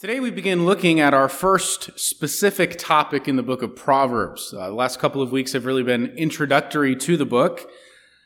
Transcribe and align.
Today 0.00 0.18
we 0.18 0.30
begin 0.30 0.64
looking 0.64 0.98
at 0.98 1.12
our 1.12 1.28
first 1.28 2.00
specific 2.00 2.78
topic 2.78 3.28
in 3.28 3.36
the 3.36 3.42
book 3.42 3.60
of 3.60 3.76
Proverbs. 3.76 4.54
Uh, 4.56 4.68
the 4.68 4.74
last 4.74 4.98
couple 4.98 5.20
of 5.20 5.30
weeks 5.30 5.52
have 5.52 5.66
really 5.66 5.82
been 5.82 6.06
introductory 6.16 6.96
to 6.96 7.18
the 7.18 7.26
book. 7.26 7.70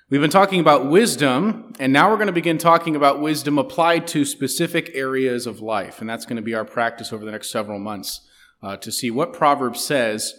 We've 0.09 0.21
been 0.21 0.31
talking 0.31 0.61
about 0.61 0.89
wisdom, 0.89 1.73
and 1.81 1.93
now 1.93 2.09
we're 2.09 2.17
going 2.17 2.29
to 2.29 2.33
begin 2.33 2.59
talking 2.59 2.95
about 2.95 3.21
wisdom 3.21 3.59
applied 3.59 4.07
to 4.07 4.25
specific 4.25 4.93
areas 4.95 5.49
of 5.49 5.61
life. 5.61 6.01
And 6.01 6.09
that's 6.09 6.25
going 6.25 6.37
to 6.37 6.43
be 6.43 6.55
our 6.55 6.65
practice 6.65 7.13
over 7.13 7.25
the 7.25 7.33
next 7.33 7.51
several 7.51 7.81
months 7.81 8.21
uh, 8.63 8.77
to 8.77 8.93
see 8.93 9.11
what 9.11 9.33
Proverbs 9.33 9.83
says 9.83 10.33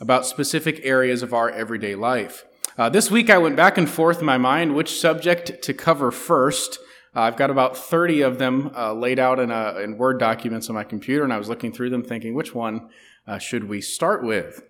about 0.00 0.26
specific 0.26 0.80
areas 0.82 1.22
of 1.22 1.32
our 1.32 1.48
everyday 1.48 1.94
life. 1.94 2.44
Uh, 2.76 2.90
this 2.90 3.10
week 3.10 3.30
I 3.30 3.38
went 3.38 3.56
back 3.56 3.78
and 3.78 3.88
forth 3.88 4.20
in 4.20 4.26
my 4.26 4.36
mind 4.36 4.74
which 4.74 5.00
subject 5.00 5.62
to 5.62 5.72
cover 5.72 6.10
first. 6.10 6.78
Uh, 7.14 7.20
I've 7.20 7.36
got 7.36 7.50
about 7.50 7.76
30 7.76 8.22
of 8.22 8.38
them 8.38 8.72
uh, 8.76 8.92
laid 8.92 9.18
out 9.18 9.38
in, 9.38 9.50
a, 9.50 9.78
in, 9.78 9.96
Word 9.98 10.18
documents 10.18 10.68
on 10.68 10.74
my 10.74 10.82
computer, 10.82 11.22
and 11.22 11.32
I 11.32 11.38
was 11.38 11.48
looking 11.48 11.72
through 11.72 11.90
them 11.90 12.02
thinking, 12.02 12.34
which 12.34 12.54
one 12.54 12.88
uh, 13.26 13.38
should 13.38 13.68
we 13.68 13.80
start 13.80 14.24
with? 14.24 14.62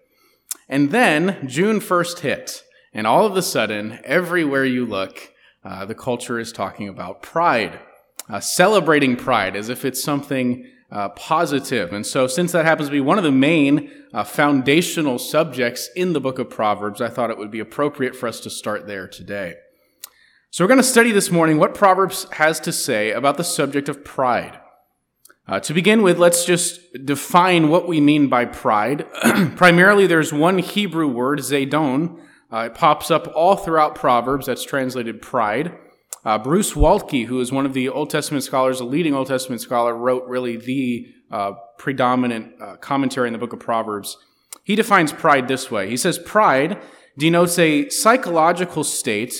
And 0.69 0.91
then 0.91 1.49
June 1.49 1.81
1st 1.81 2.19
hit, 2.21 2.65
and 2.93 3.07
all 3.07 3.25
of 3.25 3.37
a 3.37 3.43
sudden, 3.43 3.99
everywhere 4.05 4.67
you 4.67 4.85
look, 4.85 5.33
uh, 5.65 5.87
the 5.87 5.95
culture 5.95 6.39
is 6.39 6.53
talking 6.53 6.89
about 6.89 7.23
pride, 7.23 7.81
uh, 8.29 8.41
celebrating 8.41 9.17
pride 9.17 9.57
as 9.57 9.71
if 9.71 9.85
it's 9.85 10.03
something 10.03 10.71
uh, 10.93 11.09
positive. 11.11 11.95
And 11.95 12.07
so, 12.07 12.27
since 12.27 12.53
that 12.53 12.67
happens 12.67 12.89
to 12.89 12.93
be 12.93 13.01
one 13.01 13.17
of 13.17 13.25
the 13.25 13.33
main 13.33 13.91
foundational 14.27 15.19
subjects 15.19 15.89
in 15.97 16.13
the 16.13 16.21
book 16.21 16.39
of 16.39 16.51
Proverbs, 16.51 17.01
I 17.01 17.09
thought 17.09 17.31
it 17.31 17.39
would 17.39 17.51
be 17.51 17.59
appropriate 17.59 18.15
for 18.15 18.29
us 18.29 18.39
to 18.41 18.51
start 18.51 18.87
there 18.87 19.09
today. 19.09 19.55
So 20.55 20.63
we're 20.63 20.69
going 20.69 20.79
to 20.79 20.85
study 20.85 21.11
this 21.11 21.33
morning 21.33 21.59
what 21.59 21.75
Proverbs 21.75 22.29
has 22.35 22.61
to 22.61 22.71
say 22.71 23.11
about 23.11 23.39
the 23.39 23.43
subject 23.43 23.89
of 23.89 24.05
pride. 24.05 24.61
Uh, 25.49 25.59
to 25.59 25.75
begin 25.75 26.01
with, 26.01 26.17
let's 26.17 26.45
just 26.45 26.79
define 27.05 27.71
what 27.71 27.89
we 27.89 28.01
mean 28.01 28.29
by 28.29 28.45
pride. 28.45 29.05
Primarily, 29.57 30.07
there's 30.07 30.33
one 30.33 30.59
Hebrew 30.59 31.09
word, 31.09 31.41
zedon. 31.41 32.21
Uh, 32.53 32.67
it 32.67 32.75
pops 32.77 33.11
up 33.11 33.27
all 33.35 33.57
throughout 33.57 33.97
Proverbs. 33.97 34.47
That's 34.47 34.63
translated 34.63 35.21
pride. 35.21 35.77
Uh, 36.25 36.39
Bruce 36.39 36.75
Waltke, 36.75 37.27
who 37.27 37.41
is 37.41 37.51
one 37.51 37.67
of 37.67 37.75
the 37.75 37.89
Old 37.89 38.11
Testament 38.11 38.45
scholars, 38.45 38.79
a 38.79 38.85
leading 38.85 39.13
Old 39.13 39.27
Testament 39.27 39.61
scholar, 39.61 39.93
wrote 39.93 40.25
really 40.29 40.57
the 40.57 41.13
uh, 41.33 41.55
predominant 41.79 42.53
uh, 42.63 42.77
commentary 42.77 43.27
in 43.27 43.33
the 43.33 43.41
book 43.41 43.53
of 43.53 43.59
Proverbs. 43.59 44.17
He 44.63 44.77
defines 44.77 45.13
pride 45.13 45.49
this 45.49 45.69
way. 45.69 45.91
He 45.91 45.97
says, 45.97 46.17
Pride 46.17 46.81
denotes 47.19 47.59
a 47.59 47.89
psychological 47.89 48.85
state 48.85 49.35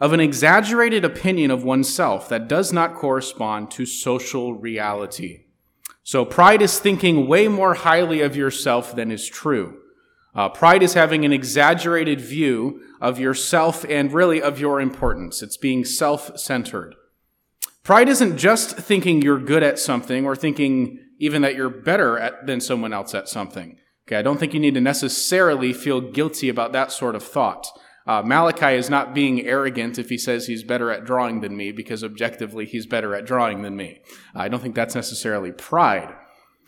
of 0.00 0.12
an 0.12 0.20
exaggerated 0.20 1.04
opinion 1.04 1.50
of 1.50 1.64
oneself 1.64 2.28
that 2.28 2.48
does 2.48 2.72
not 2.72 2.94
correspond 2.94 3.70
to 3.72 3.84
social 3.84 4.54
reality. 4.54 5.44
So 6.02 6.24
pride 6.24 6.62
is 6.62 6.78
thinking 6.78 7.26
way 7.26 7.48
more 7.48 7.74
highly 7.74 8.20
of 8.20 8.36
yourself 8.36 8.94
than 8.94 9.10
is 9.10 9.28
true. 9.28 9.78
Uh, 10.34 10.48
pride 10.48 10.82
is 10.82 10.94
having 10.94 11.24
an 11.24 11.32
exaggerated 11.32 12.20
view 12.20 12.80
of 13.00 13.18
yourself 13.18 13.84
and 13.88 14.12
really 14.12 14.40
of 14.40 14.60
your 14.60 14.80
importance. 14.80 15.42
It's 15.42 15.56
being 15.56 15.84
self-centered. 15.84 16.94
Pride 17.82 18.08
isn't 18.08 18.38
just 18.38 18.76
thinking 18.76 19.20
you're 19.20 19.40
good 19.40 19.62
at 19.62 19.78
something 19.78 20.24
or 20.24 20.36
thinking 20.36 20.98
even 21.18 21.42
that 21.42 21.56
you're 21.56 21.70
better 21.70 22.18
at, 22.18 22.46
than 22.46 22.60
someone 22.60 22.92
else 22.92 23.14
at 23.14 23.28
something. 23.28 23.78
Okay, 24.06 24.16
I 24.16 24.22
don't 24.22 24.38
think 24.38 24.54
you 24.54 24.60
need 24.60 24.74
to 24.74 24.80
necessarily 24.80 25.72
feel 25.72 26.00
guilty 26.00 26.48
about 26.48 26.72
that 26.72 26.92
sort 26.92 27.16
of 27.16 27.22
thought. 27.22 27.66
Uh, 28.08 28.22
Malachi 28.22 28.74
is 28.74 28.88
not 28.88 29.14
being 29.14 29.46
arrogant 29.46 29.98
if 29.98 30.08
he 30.08 30.16
says 30.16 30.46
he's 30.46 30.62
better 30.62 30.90
at 30.90 31.04
drawing 31.04 31.42
than 31.42 31.54
me, 31.54 31.72
because 31.72 32.02
objectively 32.02 32.64
he's 32.64 32.86
better 32.86 33.14
at 33.14 33.26
drawing 33.26 33.60
than 33.60 33.76
me. 33.76 34.00
I 34.34 34.48
don't 34.48 34.60
think 34.60 34.74
that's 34.74 34.94
necessarily 34.94 35.52
pride. 35.52 36.14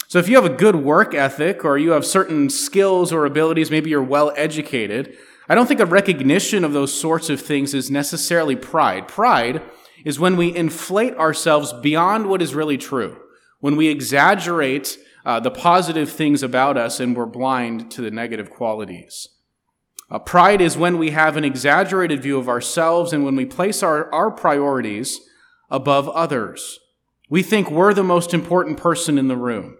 So 0.07 0.19
if 0.19 0.29
you 0.29 0.37
have 0.37 0.45
a 0.45 0.55
good 0.55 0.77
work 0.77 1.15
ethic 1.15 1.65
or 1.65 1.79
you 1.79 1.93
have 1.93 2.05
certain 2.05 2.51
skills 2.51 3.11
or 3.11 3.25
abilities, 3.25 3.71
maybe 3.71 3.89
you're 3.89 4.03
well 4.03 4.35
educated, 4.37 5.17
I 5.49 5.55
don't 5.55 5.67
think 5.67 5.81
a 5.81 5.87
recognition 5.87 6.63
of 6.63 6.75
those 6.75 6.93
sorts 6.93 7.31
of 7.31 7.41
things 7.41 7.73
is 7.73 7.91
necessarily 7.91 8.55
pride. 8.55 9.09
Pride 9.09 9.63
is 10.05 10.21
when 10.21 10.37
we 10.37 10.55
inflate 10.55 11.15
ourselves 11.17 11.73
beyond 11.73 12.27
what 12.27 12.43
is 12.43 12.55
really 12.55 12.77
true, 12.77 13.17
when 13.61 13.77
we 13.77 13.89
exaggerate 13.89 14.99
uh, 15.25 15.41
the 15.41 15.51
positive 15.51 16.11
things 16.11 16.43
about 16.43 16.77
us 16.77 17.01
and 17.01 17.17
we're 17.17 17.25
blind 17.25 17.91
to 17.93 18.03
the 18.03 18.11
negative 18.11 18.51
qualities. 18.51 19.29
Uh, 20.11 20.19
pride 20.19 20.61
is 20.61 20.77
when 20.77 20.99
we 20.99 21.11
have 21.11 21.37
an 21.37 21.45
exaggerated 21.45 22.23
view 22.23 22.39
of 22.39 22.49
ourselves 22.49 23.13
and 23.13 23.25
when 23.25 23.37
we 23.37 23.47
place 23.47 23.83
our, 23.83 24.13
our 24.13 24.31
priorities 24.31 25.21
above 25.71 26.09
others. 26.09 26.81
We 27.29 27.43
think 27.45 27.71
we're 27.71 27.95
the 27.95 28.03
most 28.03 28.35
important 28.35 28.77
person 28.77 29.19
in 29.19 29.29
the 29.29 29.37
room. 29.37 29.77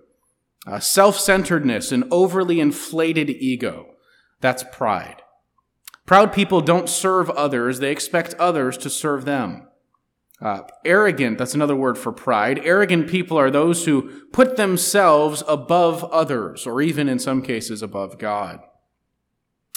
Uh, 0.67 0.79
Self 0.79 1.19
centeredness, 1.19 1.91
an 1.91 2.05
overly 2.11 2.61
inflated 2.61 3.29
ego. 3.29 3.95
That's 4.41 4.65
pride. 4.71 5.23
Proud 6.07 6.33
people 6.33 6.61
don't 6.61 6.89
serve 6.89 7.29
others, 7.31 7.79
they 7.79 7.91
expect 7.91 8.35
others 8.35 8.77
to 8.79 8.91
serve 8.91 9.25
them. 9.25 9.67
Uh, 10.41 10.63
arrogant, 10.85 11.39
that's 11.39 11.55
another 11.55 11.77
word 11.77 11.99
for 11.99 12.13
pride. 12.13 12.61
Arrogant 12.65 13.09
people 13.09 13.37
are 13.37 13.51
those 13.51 13.85
who 13.85 14.27
put 14.33 14.57
themselves 14.57 15.43
above 15.47 16.03
others, 16.05 16.67
or 16.67 16.81
even 16.81 17.09
in 17.09 17.19
some 17.19 17.43
cases 17.43 17.83
above 17.83 18.19
God. 18.19 18.61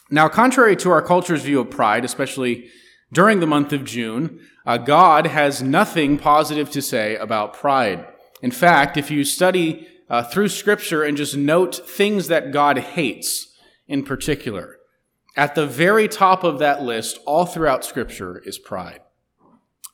Now, 0.10 0.28
contrary 0.30 0.76
to 0.78 0.92
our 0.92 1.02
culture's 1.02 1.44
view 1.44 1.60
of 1.60 1.70
pride, 1.70 2.06
especially 2.06 2.70
during 3.12 3.40
the 3.40 3.48
month 3.48 3.72
of 3.72 3.84
June, 3.84 4.40
uh, 4.66 4.78
God 4.78 5.28
has 5.28 5.62
nothing 5.62 6.18
positive 6.18 6.70
to 6.72 6.82
say 6.82 7.16
about 7.16 7.54
pride. 7.54 8.08
In 8.42 8.52
fact, 8.52 8.98
if 8.98 9.10
you 9.10 9.24
study 9.24 9.88
uh, 10.10 10.24
through 10.24 10.50
Scripture 10.50 11.04
and 11.04 11.16
just 11.16 11.36
note 11.38 11.88
things 11.88 12.28
that 12.28 12.52
God 12.52 12.78
hates 12.78 13.56
in 13.88 14.04
particular, 14.04 14.78
at 15.36 15.56
the 15.56 15.66
very 15.66 16.08
top 16.08 16.44
of 16.44 16.60
that 16.60 16.82
list, 16.82 17.20
all 17.26 17.46
throughout 17.46 17.86
Scripture, 17.86 18.42
is 18.46 18.60
pride. 18.60 19.00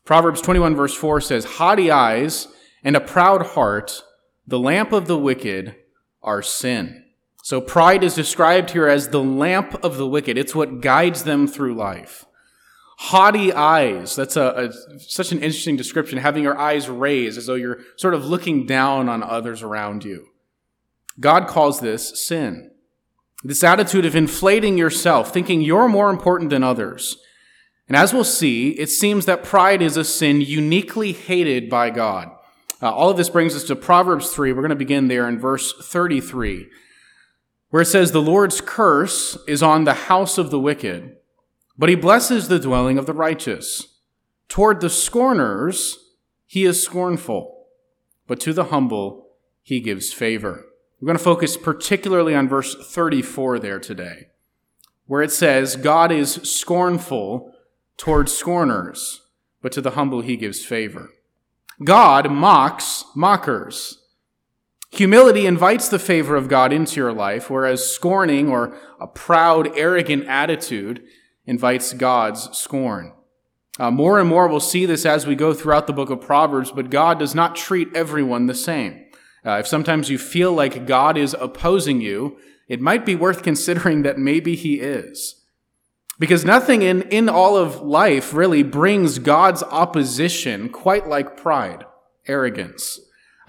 Proverbs 0.05 0.41
21, 0.41 0.75
verse 0.75 0.95
4 0.95 1.21
says, 1.21 1.45
Haughty 1.45 1.91
eyes 1.91 2.47
and 2.83 2.95
a 2.95 3.01
proud 3.01 3.47
heart, 3.47 4.01
the 4.47 4.59
lamp 4.59 4.91
of 4.91 5.07
the 5.07 5.17
wicked, 5.17 5.75
are 6.21 6.41
sin. 6.41 7.05
So 7.49 7.59
pride 7.59 8.03
is 8.03 8.13
described 8.13 8.69
here 8.69 8.87
as 8.87 9.07
the 9.07 9.23
lamp 9.23 9.73
of 9.83 9.97
the 9.97 10.07
wicked. 10.07 10.37
It's 10.37 10.53
what 10.53 10.81
guides 10.81 11.23
them 11.23 11.47
through 11.47 11.73
life. 11.73 12.25
Haughty 12.99 13.51
eyes. 13.51 14.15
That's 14.15 14.37
a, 14.37 14.69
a, 14.69 14.99
such 14.99 15.31
an 15.31 15.39
interesting 15.39 15.75
description, 15.75 16.19
having 16.19 16.43
your 16.43 16.59
eyes 16.59 16.87
raised 16.87 17.39
as 17.39 17.47
though 17.47 17.55
you're 17.55 17.79
sort 17.97 18.13
of 18.13 18.23
looking 18.23 18.67
down 18.67 19.09
on 19.09 19.23
others 19.23 19.63
around 19.63 20.05
you. 20.05 20.27
God 21.19 21.47
calls 21.47 21.79
this 21.79 22.23
sin. 22.23 22.69
This 23.43 23.63
attitude 23.63 24.05
of 24.05 24.15
inflating 24.15 24.77
yourself, 24.77 25.33
thinking 25.33 25.63
you're 25.63 25.89
more 25.89 26.11
important 26.11 26.51
than 26.51 26.61
others. 26.61 27.17
And 27.87 27.97
as 27.97 28.13
we'll 28.13 28.25
see, 28.25 28.73
it 28.73 28.91
seems 28.91 29.25
that 29.25 29.43
pride 29.43 29.81
is 29.81 29.97
a 29.97 30.03
sin 30.03 30.41
uniquely 30.41 31.13
hated 31.13 31.67
by 31.67 31.89
God. 31.89 32.29
Uh, 32.79 32.93
all 32.93 33.09
of 33.09 33.17
this 33.17 33.31
brings 33.31 33.55
us 33.55 33.63
to 33.63 33.75
Proverbs 33.75 34.29
3. 34.29 34.53
We're 34.53 34.61
going 34.61 34.69
to 34.69 34.75
begin 34.75 35.07
there 35.07 35.27
in 35.27 35.39
verse 35.39 35.73
33 35.81 36.67
where 37.69 37.81
it 37.81 37.87
says, 37.87 38.11
The 38.11 38.21
Lord's 38.21 38.61
curse 38.61 39.37
is 39.47 39.63
on 39.63 39.83
the 39.83 39.93
house 39.93 40.37
of 40.37 40.51
the 40.51 40.59
wicked, 40.59 41.15
but 41.77 41.89
he 41.89 41.95
blesses 41.95 42.47
the 42.47 42.59
dwelling 42.59 42.97
of 42.97 43.05
the 43.05 43.13
righteous. 43.13 43.99
Toward 44.47 44.81
the 44.81 44.89
scorners, 44.89 45.97
he 46.45 46.65
is 46.65 46.83
scornful, 46.83 47.67
but 48.27 48.39
to 48.41 48.53
the 48.53 48.65
humble, 48.65 49.27
he 49.61 49.79
gives 49.79 50.11
favor. 50.11 50.65
We're 50.99 51.05
going 51.05 51.17
to 51.17 51.23
focus 51.23 51.55
particularly 51.55 52.35
on 52.35 52.49
verse 52.49 52.75
34 52.75 53.59
there 53.59 53.79
today, 53.79 54.27
where 55.05 55.21
it 55.21 55.31
says, 55.31 55.75
God 55.75 56.11
is 56.11 56.33
scornful 56.43 57.53
toward 57.95 58.29
scorners, 58.29 59.21
but 59.61 59.71
to 59.73 59.81
the 59.81 59.91
humble, 59.91 60.21
he 60.21 60.35
gives 60.35 60.65
favor. 60.65 61.11
God 61.83 62.31
mocks 62.31 63.05
mockers. 63.15 63.98
Humility 64.91 65.45
invites 65.45 65.87
the 65.87 65.99
favor 65.99 66.35
of 66.35 66.47
God 66.47 66.73
into 66.73 66.95
your 66.95 67.13
life, 67.13 67.49
whereas 67.49 67.89
scorning 67.89 68.49
or 68.49 68.75
a 68.99 69.07
proud, 69.07 69.77
arrogant 69.77 70.25
attitude 70.25 71.03
invites 71.45 71.93
God's 71.93 72.57
scorn. 72.57 73.13
Uh, 73.79 73.91
more 73.91 74.19
and 74.19 74.27
more 74.27 74.47
we'll 74.47 74.59
see 74.59 74.85
this 74.85 75.05
as 75.05 75.25
we 75.25 75.35
go 75.35 75.53
throughout 75.53 75.87
the 75.87 75.93
book 75.93 76.09
of 76.09 76.19
Proverbs, 76.19 76.71
but 76.71 76.89
God 76.89 77.17
does 77.19 77.33
not 77.33 77.55
treat 77.55 77.95
everyone 77.95 78.47
the 78.47 78.55
same. 78.55 79.05
Uh, 79.45 79.57
if 79.59 79.67
sometimes 79.67 80.09
you 80.09 80.17
feel 80.17 80.51
like 80.51 80.85
God 80.85 81.17
is 81.17 81.35
opposing 81.39 82.01
you, 82.01 82.37
it 82.67 82.81
might 82.81 83.05
be 83.05 83.15
worth 83.15 83.41
considering 83.41 84.01
that 84.01 84.17
maybe 84.17 84.55
He 84.55 84.81
is. 84.81 85.43
Because 86.19 86.43
nothing 86.43 86.81
in, 86.81 87.03
in 87.03 87.29
all 87.29 87.55
of 87.55 87.81
life 87.81 88.33
really 88.33 88.63
brings 88.63 89.19
God's 89.19 89.63
opposition 89.63 90.67
quite 90.67 91.07
like 91.07 91.37
pride, 91.37 91.85
arrogance. 92.27 92.99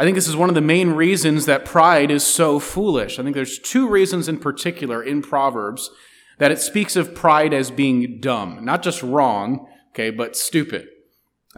I 0.00 0.04
think 0.04 0.14
this 0.14 0.28
is 0.28 0.34
one 0.34 0.48
of 0.48 0.54
the 0.54 0.62
main 0.62 0.92
reasons 0.92 1.44
that 1.44 1.66
pride 1.66 2.10
is 2.10 2.24
so 2.24 2.58
foolish. 2.58 3.18
I 3.18 3.22
think 3.22 3.34
there's 3.34 3.58
two 3.58 3.86
reasons 3.86 4.30
in 4.30 4.38
particular 4.38 5.02
in 5.02 5.20
Proverbs 5.20 5.90
that 6.38 6.50
it 6.50 6.58
speaks 6.58 6.96
of 6.96 7.14
pride 7.14 7.52
as 7.52 7.70
being 7.70 8.18
dumb, 8.18 8.64
not 8.64 8.82
just 8.82 9.02
wrong, 9.02 9.68
okay, 9.90 10.08
but 10.08 10.38
stupid. 10.38 10.88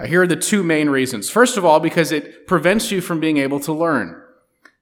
Here 0.05 0.23
are 0.23 0.27
the 0.27 0.35
two 0.35 0.65
main 0.65 0.91
reasons. 0.91 1.31
First 1.31 1.57
of 1.57 1.65
all, 1.65 1.79
because 1.79 2.11
it 2.11 2.49
prevents 2.49 2.91
you 2.91 3.01
from 3.01 3.21
being 3.21 3.37
able 3.37 3.61
to 3.61 3.73
learn. 3.73 4.21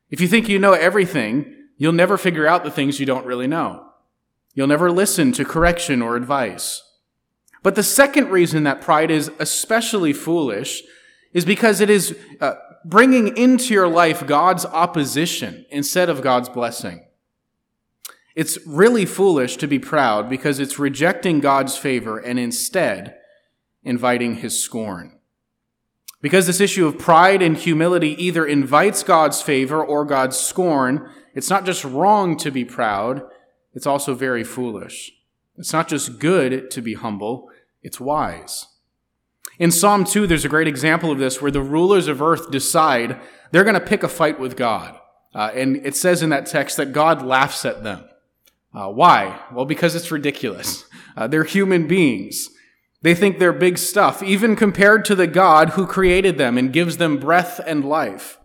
If 0.09 0.23
you 0.23 0.27
think 0.27 0.49
you 0.49 0.59
know 0.59 0.73
everything, 0.73 1.55
you'll 1.77 1.93
never 1.93 2.17
figure 2.17 2.47
out 2.47 2.65
the 2.65 2.71
things 2.71 2.99
you 2.99 3.05
don't 3.05 3.27
really 3.27 3.47
know. 3.47 3.91
You'll 4.55 4.69
never 4.69 4.91
listen 4.91 5.33
to 5.33 5.45
correction 5.45 6.01
or 6.01 6.17
advice. 6.17 6.83
But 7.63 7.75
the 7.75 7.83
second 7.83 8.31
reason 8.31 8.63
that 8.63 8.81
pride 8.81 9.11
is 9.11 9.31
especially 9.39 10.15
foolish 10.15 10.83
is 11.35 11.45
because 11.45 11.83
it 11.83 11.91
is 11.91 12.17
uh, 12.41 12.55
bringing 12.85 13.37
into 13.37 13.75
your 13.75 13.89
life 13.89 14.27
God's 14.27 14.65
opposition 14.65 15.67
instead 15.71 16.09
of 16.09 16.23
God's 16.23 16.49
blessing. 16.49 17.07
It's 18.35 18.59
really 18.67 19.05
foolish 19.05 19.57
to 19.57 19.67
be 19.67 19.79
proud 19.79 20.31
because 20.31 20.61
it's 20.61 20.79
rejecting 20.79 21.41
God's 21.41 21.77
favor 21.77 22.19
and 22.19 22.39
instead 22.39 23.17
inviting 23.83 24.37
his 24.37 24.63
scorn. 24.63 25.19
Because 26.23 26.47
this 26.47 26.61
issue 26.61 26.87
of 26.87 26.99
pride 26.99 27.43
and 27.43 27.57
humility 27.57 28.11
either 28.23 28.47
invites 28.47 29.03
God's 29.03 29.41
favor 29.41 29.85
or 29.85 30.05
God's 30.05 30.39
scorn, 30.39 31.11
it's 31.35 31.51
not 31.51 31.65
just 31.65 31.85
wrong 31.85 32.37
to 32.39 32.51
be 32.51 32.65
proud, 32.65 33.23
it's 33.73 33.87
also 33.87 34.15
very 34.15 34.45
foolish. 34.45 35.13
It's 35.57 35.73
not 35.73 35.89
just 35.89 36.19
good 36.19 36.71
to 36.71 36.83
be 36.83 36.95
humble, 36.95 37.49
it's 37.83 38.01
wise. 38.01 38.67
In 39.61 39.71
Psalm 39.71 40.07
2, 40.07 40.27
there's 40.27 40.47
a 40.47 40.49
great 40.49 40.67
example 40.67 41.13
of 41.13 41.19
this 41.19 41.43
where 41.43 41.51
the 41.51 41.61
rulers 41.61 42.09
of 42.09 42.23
earth 42.23 42.51
decide 42.51 43.21
they're 43.51 43.63
going 43.63 43.75
to 43.75 43.81
pick 43.81 44.03
a 44.03 44.09
fight 44.09 44.41
with 44.41 44.57
God. 44.57 44.99
Uh, 45.35 45.51
and 45.55 45.77
it 45.87 45.95
says 45.95 46.23
in 46.23 46.31
that 46.31 46.47
text 46.47 46.79
that 46.79 46.95
God 46.95 47.21
laughs 47.21 47.67
at 47.67 47.85
them. 47.85 48.05
Uh, 48.73 48.89
why? 48.89 49.39
Well, 49.53 49.67
because 49.67 49.95
it's 49.95 50.11
ridiculous. 50.11 50.87
Uh, 51.15 51.27
they're 51.27 51.45
human 51.45 51.87
beings. 51.87 52.49
They 53.03 53.15
think 53.15 53.39
they're 53.39 53.53
big 53.53 53.77
stuff, 53.77 54.23
even 54.23 54.57
compared 54.57 55.05
to 55.05 55.15
the 55.15 55.27
God 55.27 55.71
who 55.71 55.87
created 55.87 56.39
them 56.39 56.57
and 56.57 56.73
gives 56.73 56.97
them 56.97 57.19
breath 57.19 57.61
and 57.67 57.85
life. 57.85 58.39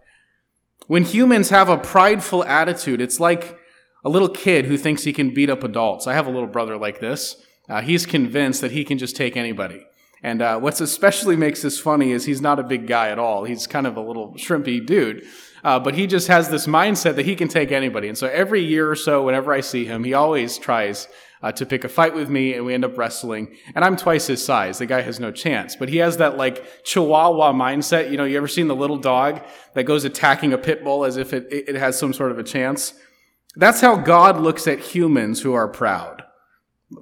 When 0.88 1.04
humans 1.04 1.50
have 1.50 1.70
a 1.70 1.78
prideful 1.78 2.44
attitude, 2.44 3.00
it's 3.00 3.22
like 3.22 3.58
a 4.04 4.10
little 4.10 4.30
kid 4.30 4.66
who 4.66 4.78
thinks 4.78 5.04
he 5.04 5.14
can 5.14 5.34
beat 5.34 5.50
up 5.50 5.64
adults. 5.64 6.08
I 6.08 6.14
have 6.14 6.28
a 6.28 6.32
little 6.32 6.50
brother 6.50 6.76
like 6.76 7.00
this. 7.00 7.42
Uh, 7.70 7.82
he's 7.82 8.06
convinced 8.06 8.60
that 8.60 8.72
he 8.72 8.84
can 8.84 8.98
just 8.98 9.16
take 9.16 9.38
anybody. 9.38 9.86
And 10.24 10.42
uh, 10.42 10.60
what's 10.60 10.82
especially 10.82 11.36
makes 11.36 11.62
this 11.62 11.80
funny 11.80 12.12
is 12.12 12.26
he's 12.26 12.42
not 12.42 12.60
a 12.60 12.64
big 12.64 12.88
guy 12.88 13.10
at 13.10 13.20
all. 13.20 13.44
He's 13.44 13.68
kind 13.68 13.86
of 13.86 13.98
a 13.98 14.02
little 14.02 14.34
shrimpy 14.34 14.86
dude. 14.86 15.26
Uh, 15.64 15.80
but 15.80 15.96
he 15.96 16.06
just 16.08 16.28
has 16.28 16.50
this 16.50 16.68
mindset 16.68 17.16
that 17.16 17.26
he 17.26 17.36
can 17.36 17.48
take 17.48 17.72
anybody. 17.72 18.08
And 18.08 18.18
so 18.18 18.28
every 18.28 18.64
year 18.64 18.90
or 18.90 18.96
so, 18.96 19.24
whenever 19.24 19.52
I 19.52 19.62
see 19.62 19.86
him, 19.86 20.04
he 20.04 20.14
always 20.14 20.58
tries 20.58 21.08
uh, 21.42 21.52
to 21.52 21.66
pick 21.66 21.84
a 21.84 21.90
fight 21.90 22.16
with 22.16 22.30
me, 22.30 22.54
and 22.54 22.66
we 22.66 22.74
end 22.74 22.86
up 22.86 22.98
wrestling. 22.98 23.56
And 23.76 23.84
I'm 23.86 23.98
twice 23.98 24.28
his 24.28 24.44
size. 24.44 24.80
The 24.80 24.86
guy 24.86 25.02
has 25.02 25.20
no 25.20 25.32
chance. 25.32 25.76
But 25.76 25.90
he 25.90 25.98
has 25.98 26.18
that 26.18 26.38
like 26.38 26.84
Chihuahua 26.84 27.54
mindset. 27.54 28.10
You 28.10 28.18
know, 28.18 28.26
you 28.26 28.38
ever 28.38 28.48
seen 28.48 28.68
the 28.68 28.76
little 28.76 28.98
dog 28.98 29.42
that 29.74 29.84
goes 29.84 30.06
attacking 30.06 30.54
a 30.54 30.58
pit 30.58 30.84
bull 30.84 31.06
as 31.06 31.18
if 31.18 31.34
it, 31.34 31.48
it 31.52 31.76
has 31.76 31.98
some 32.00 32.14
sort 32.14 32.32
of 32.32 32.40
a 32.40 32.44
chance? 32.44 32.94
That's 33.56 33.82
how 33.82 33.96
God 33.96 34.40
looks 34.40 34.68
at 34.68 34.80
humans 34.80 35.42
who 35.42 35.54
are 35.54 35.68
proud. 35.68 36.24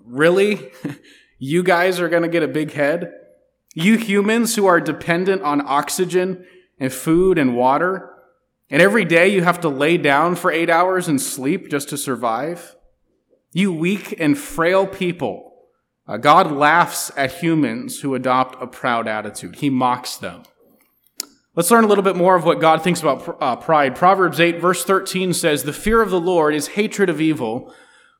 Really? 0.06 0.71
you 1.43 1.61
guys 1.61 1.99
are 1.99 2.07
going 2.07 2.23
to 2.23 2.29
get 2.29 2.41
a 2.41 2.47
big 2.47 2.71
head? 2.71 3.11
You 3.75 3.97
humans 3.97 4.55
who 4.55 4.65
are 4.65 4.79
dependent 4.79 5.41
on 5.41 5.61
oxygen 5.67 6.45
and 6.79 6.93
food 6.93 7.37
and 7.37 7.53
water, 7.53 8.13
and 8.69 8.81
every 8.81 9.03
day 9.03 9.27
you 9.27 9.43
have 9.43 9.59
to 9.61 9.69
lay 9.69 9.97
down 9.97 10.35
for 10.35 10.51
eight 10.51 10.69
hours 10.69 11.09
and 11.09 11.19
sleep 11.19 11.69
just 11.69 11.89
to 11.89 11.97
survive? 11.97 12.77
You 13.51 13.73
weak 13.73 14.17
and 14.19 14.37
frail 14.37 14.87
people. 14.87 15.53
Uh, 16.07 16.15
God 16.15 16.49
laughs 16.49 17.11
at 17.17 17.33
humans 17.33 17.99
who 17.99 18.15
adopt 18.15 18.61
a 18.63 18.67
proud 18.67 19.07
attitude. 19.07 19.55
He 19.55 19.69
mocks 19.69 20.15
them. 20.15 20.43
Let's 21.55 21.69
learn 21.69 21.83
a 21.83 21.87
little 21.87 22.05
bit 22.05 22.15
more 22.15 22.35
of 22.35 22.45
what 22.45 22.61
God 22.61 22.83
thinks 22.83 23.01
about 23.01 23.37
uh, 23.41 23.57
pride. 23.57 23.97
Proverbs 23.97 24.39
8, 24.39 24.61
verse 24.61 24.85
13 24.85 25.33
says, 25.33 25.63
The 25.63 25.73
fear 25.73 26.01
of 26.01 26.09
the 26.09 26.21
Lord 26.21 26.55
is 26.55 26.67
hatred 26.69 27.09
of 27.09 27.19
evil, 27.19 27.73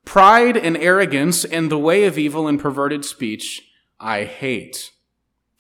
pride 0.06 0.58
and 0.58 0.78
arrogance, 0.78 1.46
and 1.46 1.72
the 1.72 1.78
way 1.78 2.06
of 2.06 2.18
evil 2.18 2.48
and 2.48 2.60
perverted 2.60 3.06
speech 3.06 3.62
I 4.00 4.26
hate. 4.26 4.92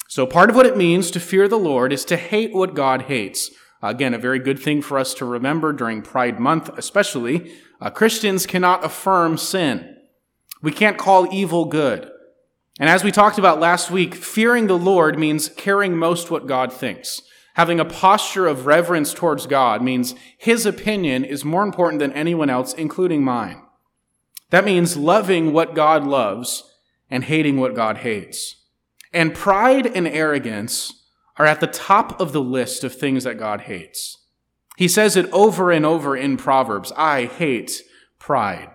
So 0.07 0.27
part 0.27 0.49
of 0.49 0.55
what 0.55 0.65
it 0.65 0.77
means 0.77 1.09
to 1.11 1.19
fear 1.19 1.47
the 1.47 1.57
Lord 1.57 1.91
is 1.91 2.05
to 2.05 2.17
hate 2.17 2.53
what 2.53 2.75
God 2.75 3.03
hates. 3.03 3.49
Again, 3.81 4.13
a 4.13 4.19
very 4.19 4.39
good 4.39 4.59
thing 4.59 4.81
for 4.81 4.99
us 4.99 5.13
to 5.15 5.25
remember 5.25 5.73
during 5.73 6.01
Pride 6.01 6.39
Month, 6.39 6.69
especially. 6.77 7.53
Uh, 7.81 7.89
Christians 7.89 8.45
cannot 8.45 8.85
affirm 8.85 9.37
sin. 9.37 9.97
We 10.61 10.71
can't 10.71 10.97
call 10.97 11.33
evil 11.33 11.65
good. 11.65 12.09
And 12.79 12.89
as 12.89 13.03
we 13.03 13.11
talked 13.11 13.37
about 13.37 13.59
last 13.59 13.91
week, 13.91 14.15
fearing 14.15 14.67
the 14.67 14.77
Lord 14.77 15.19
means 15.19 15.49
caring 15.49 15.97
most 15.97 16.31
what 16.31 16.47
God 16.47 16.71
thinks. 16.71 17.21
Having 17.55 17.79
a 17.79 17.85
posture 17.85 18.47
of 18.47 18.65
reverence 18.65 19.13
towards 19.13 19.45
God 19.45 19.83
means 19.83 20.15
his 20.37 20.65
opinion 20.65 21.23
is 21.23 21.45
more 21.45 21.63
important 21.63 21.99
than 21.99 22.13
anyone 22.13 22.49
else, 22.49 22.73
including 22.73 23.23
mine. 23.23 23.61
That 24.53 24.65
means 24.65 24.95
loving 24.95 25.51
what 25.51 25.73
God 25.73 26.03
loves 26.03 26.75
and 27.09 27.23
hating 27.23 27.57
what 27.59 27.73
God 27.73 27.97
hates. 27.97 28.57
And 29.11 29.33
pride 29.33 29.87
and 29.87 30.07
arrogance 30.07 31.07
are 31.37 31.47
at 31.47 31.59
the 31.59 31.65
top 31.65 32.21
of 32.21 32.33
the 32.33 32.41
list 32.41 32.83
of 32.83 32.93
things 32.93 33.23
that 33.23 33.39
God 33.39 33.61
hates. 33.61 34.19
He 34.77 34.87
says 34.87 35.17
it 35.17 35.27
over 35.31 35.71
and 35.71 35.83
over 35.87 36.15
in 36.15 36.37
Proverbs 36.37 36.91
I 36.95 37.25
hate 37.25 37.81
pride. 38.19 38.69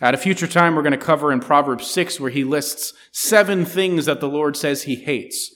At 0.00 0.14
a 0.14 0.16
future 0.16 0.46
time, 0.46 0.74
we're 0.74 0.80
going 0.80 0.92
to 0.92 0.96
cover 0.96 1.30
in 1.30 1.40
Proverbs 1.40 1.86
6 1.88 2.18
where 2.18 2.30
he 2.30 2.42
lists 2.42 2.94
seven 3.12 3.66
things 3.66 4.06
that 4.06 4.20
the 4.20 4.28
Lord 4.28 4.56
says 4.56 4.84
he 4.84 4.94
hates. 4.94 5.54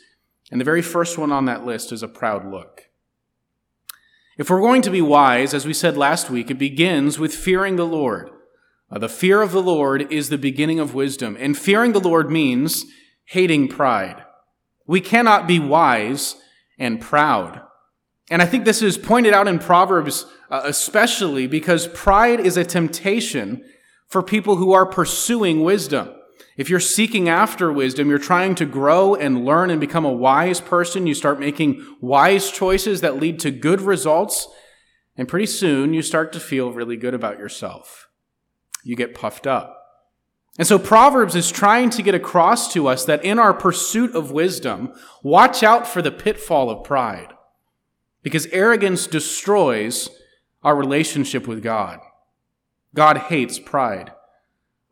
And 0.50 0.60
the 0.60 0.66
very 0.66 0.82
first 0.82 1.16
one 1.16 1.32
on 1.32 1.46
that 1.46 1.64
list 1.64 1.90
is 1.90 2.02
a 2.02 2.08
proud 2.08 2.44
look. 2.44 2.90
If 4.36 4.50
we're 4.50 4.60
going 4.60 4.82
to 4.82 4.90
be 4.90 5.00
wise, 5.00 5.54
as 5.54 5.64
we 5.64 5.72
said 5.72 5.96
last 5.96 6.28
week, 6.28 6.50
it 6.50 6.58
begins 6.58 7.18
with 7.18 7.34
fearing 7.34 7.76
the 7.76 7.86
Lord. 7.86 8.30
Uh, 8.90 8.98
the 8.98 9.08
fear 9.08 9.42
of 9.42 9.52
the 9.52 9.62
Lord 9.62 10.12
is 10.12 10.28
the 10.28 10.38
beginning 10.38 10.78
of 10.78 10.94
wisdom. 10.94 11.36
And 11.38 11.56
fearing 11.56 11.92
the 11.92 12.00
Lord 12.00 12.30
means 12.30 12.84
hating 13.26 13.68
pride. 13.68 14.24
We 14.86 15.00
cannot 15.00 15.46
be 15.46 15.58
wise 15.58 16.36
and 16.78 17.00
proud. 17.00 17.62
And 18.30 18.40
I 18.42 18.46
think 18.46 18.64
this 18.64 18.82
is 18.82 18.98
pointed 18.98 19.34
out 19.34 19.48
in 19.48 19.58
Proverbs 19.58 20.26
uh, 20.50 20.62
especially 20.64 21.48
because 21.48 21.88
pride 21.88 22.38
is 22.38 22.56
a 22.56 22.64
temptation 22.64 23.64
for 24.06 24.22
people 24.22 24.56
who 24.56 24.72
are 24.72 24.86
pursuing 24.86 25.64
wisdom. 25.64 26.14
If 26.56 26.70
you're 26.70 26.78
seeking 26.78 27.28
after 27.28 27.72
wisdom, 27.72 28.08
you're 28.08 28.18
trying 28.20 28.54
to 28.56 28.64
grow 28.64 29.16
and 29.16 29.44
learn 29.44 29.70
and 29.70 29.80
become 29.80 30.04
a 30.04 30.12
wise 30.12 30.60
person, 30.60 31.08
you 31.08 31.14
start 31.14 31.40
making 31.40 31.84
wise 32.00 32.52
choices 32.52 33.00
that 33.00 33.16
lead 33.18 33.40
to 33.40 33.50
good 33.50 33.80
results, 33.80 34.46
and 35.16 35.26
pretty 35.26 35.46
soon 35.46 35.92
you 35.92 36.02
start 36.02 36.32
to 36.34 36.40
feel 36.40 36.72
really 36.72 36.96
good 36.96 37.14
about 37.14 37.38
yourself. 37.38 38.06
You 38.84 38.94
get 38.94 39.14
puffed 39.14 39.46
up. 39.46 39.80
And 40.56 40.68
so 40.68 40.78
Proverbs 40.78 41.34
is 41.34 41.50
trying 41.50 41.90
to 41.90 42.02
get 42.02 42.14
across 42.14 42.72
to 42.74 42.86
us 42.86 43.04
that 43.06 43.24
in 43.24 43.40
our 43.40 43.52
pursuit 43.52 44.14
of 44.14 44.30
wisdom, 44.30 44.92
watch 45.22 45.64
out 45.64 45.86
for 45.86 46.00
the 46.00 46.12
pitfall 46.12 46.70
of 46.70 46.84
pride. 46.84 47.32
Because 48.22 48.46
arrogance 48.46 49.08
destroys 49.08 50.10
our 50.62 50.76
relationship 50.76 51.48
with 51.48 51.62
God. 51.62 51.98
God 52.94 53.18
hates 53.18 53.58
pride. 53.58 54.12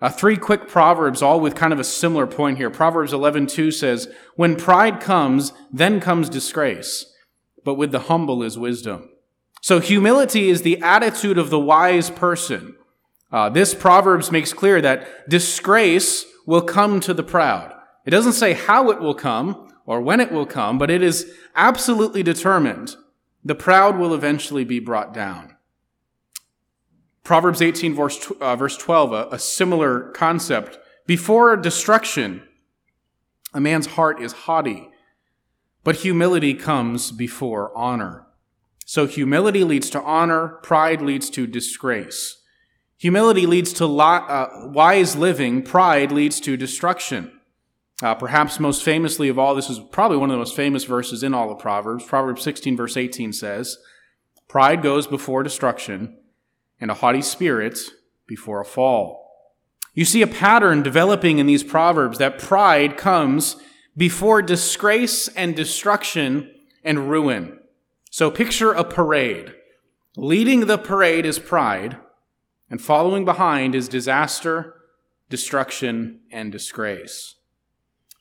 Uh, 0.01 0.11
three 0.11 0.37
quick 0.37 0.67
proverbs, 0.67 1.23
all 1.23 1.39
with 1.39 1.55
kind 1.55 1.73
of 1.73 1.79
a 1.79 1.85
similar 1.85 2.27
point 2.27 2.59
here. 2.59 2.71
Proverbs 2.71 3.13
11:2 3.13 3.71
says, 3.71 4.09
"When 4.35 4.57
pride 4.57 5.01
comes, 5.01 5.53
then 5.73 6.01
comes 6.01 6.29
disgrace, 6.29 7.07
but 7.65 7.75
with 7.75 7.93
the 7.93 8.01
humble 8.01 8.43
is 8.43 8.59
wisdom." 8.59 9.09
So 9.61 9.79
humility 9.79 10.51
is 10.51 10.63
the 10.63 10.83
attitude 10.83 11.39
of 11.39 11.51
the 11.51 11.61
wise 11.61 12.11
person. 12.11 12.75
Uh, 13.33 13.49
this 13.49 13.75
proverbs 13.75 14.31
makes 14.31 14.53
clear 14.53 14.81
that 14.83 15.29
disgrace 15.29 16.27
will 16.47 16.61
come 16.61 17.01
to 17.01 17.15
the 17.15 17.23
proud. 17.23 17.73
It 18.05 18.11
doesn't 18.11 18.35
say 18.35 18.53
how 18.53 18.91
it 18.91 19.01
will 19.01 19.15
come 19.15 19.73
or 19.87 20.01
when 20.01 20.21
it 20.21 20.31
will 20.31 20.47
come, 20.47 20.77
but 20.77 20.91
it 20.91 21.03
is 21.03 21.35
absolutely 21.57 22.23
determined. 22.23 22.97
The 23.43 23.55
proud 23.55 23.99
will 23.99 24.15
eventually 24.15 24.65
be 24.65 24.81
brought 24.81 25.15
down. 25.15 25.57
Proverbs 27.25 27.63
18, 27.63 27.95
verse, 27.95 28.31
uh, 28.41 28.57
verse 28.57 28.77
12, 28.77 29.13
a, 29.13 29.29
a 29.33 29.39
similar 29.39 30.11
concept. 30.11 30.79
Before 31.07 31.57
destruction, 31.57 32.43
a 33.55 33.61
man's 33.61 33.87
heart 33.87 34.21
is 34.21 34.33
haughty, 34.33 34.89
but 35.85 35.97
humility 35.97 36.55
comes 36.55 37.13
before 37.13 37.77
honor. 37.77 38.27
So 38.85 39.07
humility 39.07 39.65
leads 39.65 39.89
to 39.91 40.03
honor, 40.03 40.49
pride 40.63 41.01
leads 41.01 41.31
to 41.31 41.47
disgrace. 41.47 42.42
Humility 43.03 43.47
leads 43.47 43.73
to 43.73 43.87
li- 43.87 44.01
uh, 44.01 44.47
wise 44.69 45.17
living, 45.17 45.63
pride 45.63 46.13
leads 46.13 46.39
to 46.39 46.57
destruction. 46.57 47.33
Uh, 48.01 48.15
perhaps 48.15 48.61
most 48.61 48.85
famously 48.85 49.29
of 49.29 49.41
all, 49.41 49.57
this 49.57 49.69
is 49.69 49.81
probably 49.91 50.17
one 50.17 50.31
of 50.31 50.35
the 50.35 50.39
most 50.39 50.55
famous 50.55 50.85
verses 50.85 51.25
in 51.25 51.35
all 51.35 51.51
of 51.51 51.59
Proverbs. 51.59 52.05
Proverbs 52.05 52.43
16, 52.43 52.77
verse 52.77 52.97
18 52.97 53.33
says, 53.33 53.77
Pride 54.47 54.83
goes 54.83 55.09
before 55.09 55.43
destruction, 55.43 56.17
and 56.81 56.93
a 56.93 56.95
haughty 56.95 57.23
spirit 57.23 57.81
before 58.29 58.61
a 58.61 58.65
fall. 58.65 59.51
You 59.95 60.05
see 60.05 60.23
a 60.23 60.29
pattern 60.29 60.85
developing 60.85 61.41
in 61.41 61.47
these 61.47 61.65
proverbs 61.65 62.19
that 62.19 62.39
pride 62.39 62.97
comes 62.97 63.57
before 63.97 64.43
disgrace 64.43 65.27
and 65.27 65.57
destruction 65.57 66.55
and 66.85 67.11
ruin. 67.11 67.59
So 68.13 68.31
picture 68.31 68.71
a 68.71 68.85
parade. 68.85 69.55
Leading 70.17 70.67
the 70.67 70.79
parade 70.79 71.27
is 71.27 71.41
pride, 71.41 71.97
and 72.73 72.81
following 72.81 73.27
behind 73.27 73.75
is 73.75 73.87
disaster, 73.87 74.75
destruction, 75.29 76.21
and 76.33 76.51
disgrace. 76.51 77.35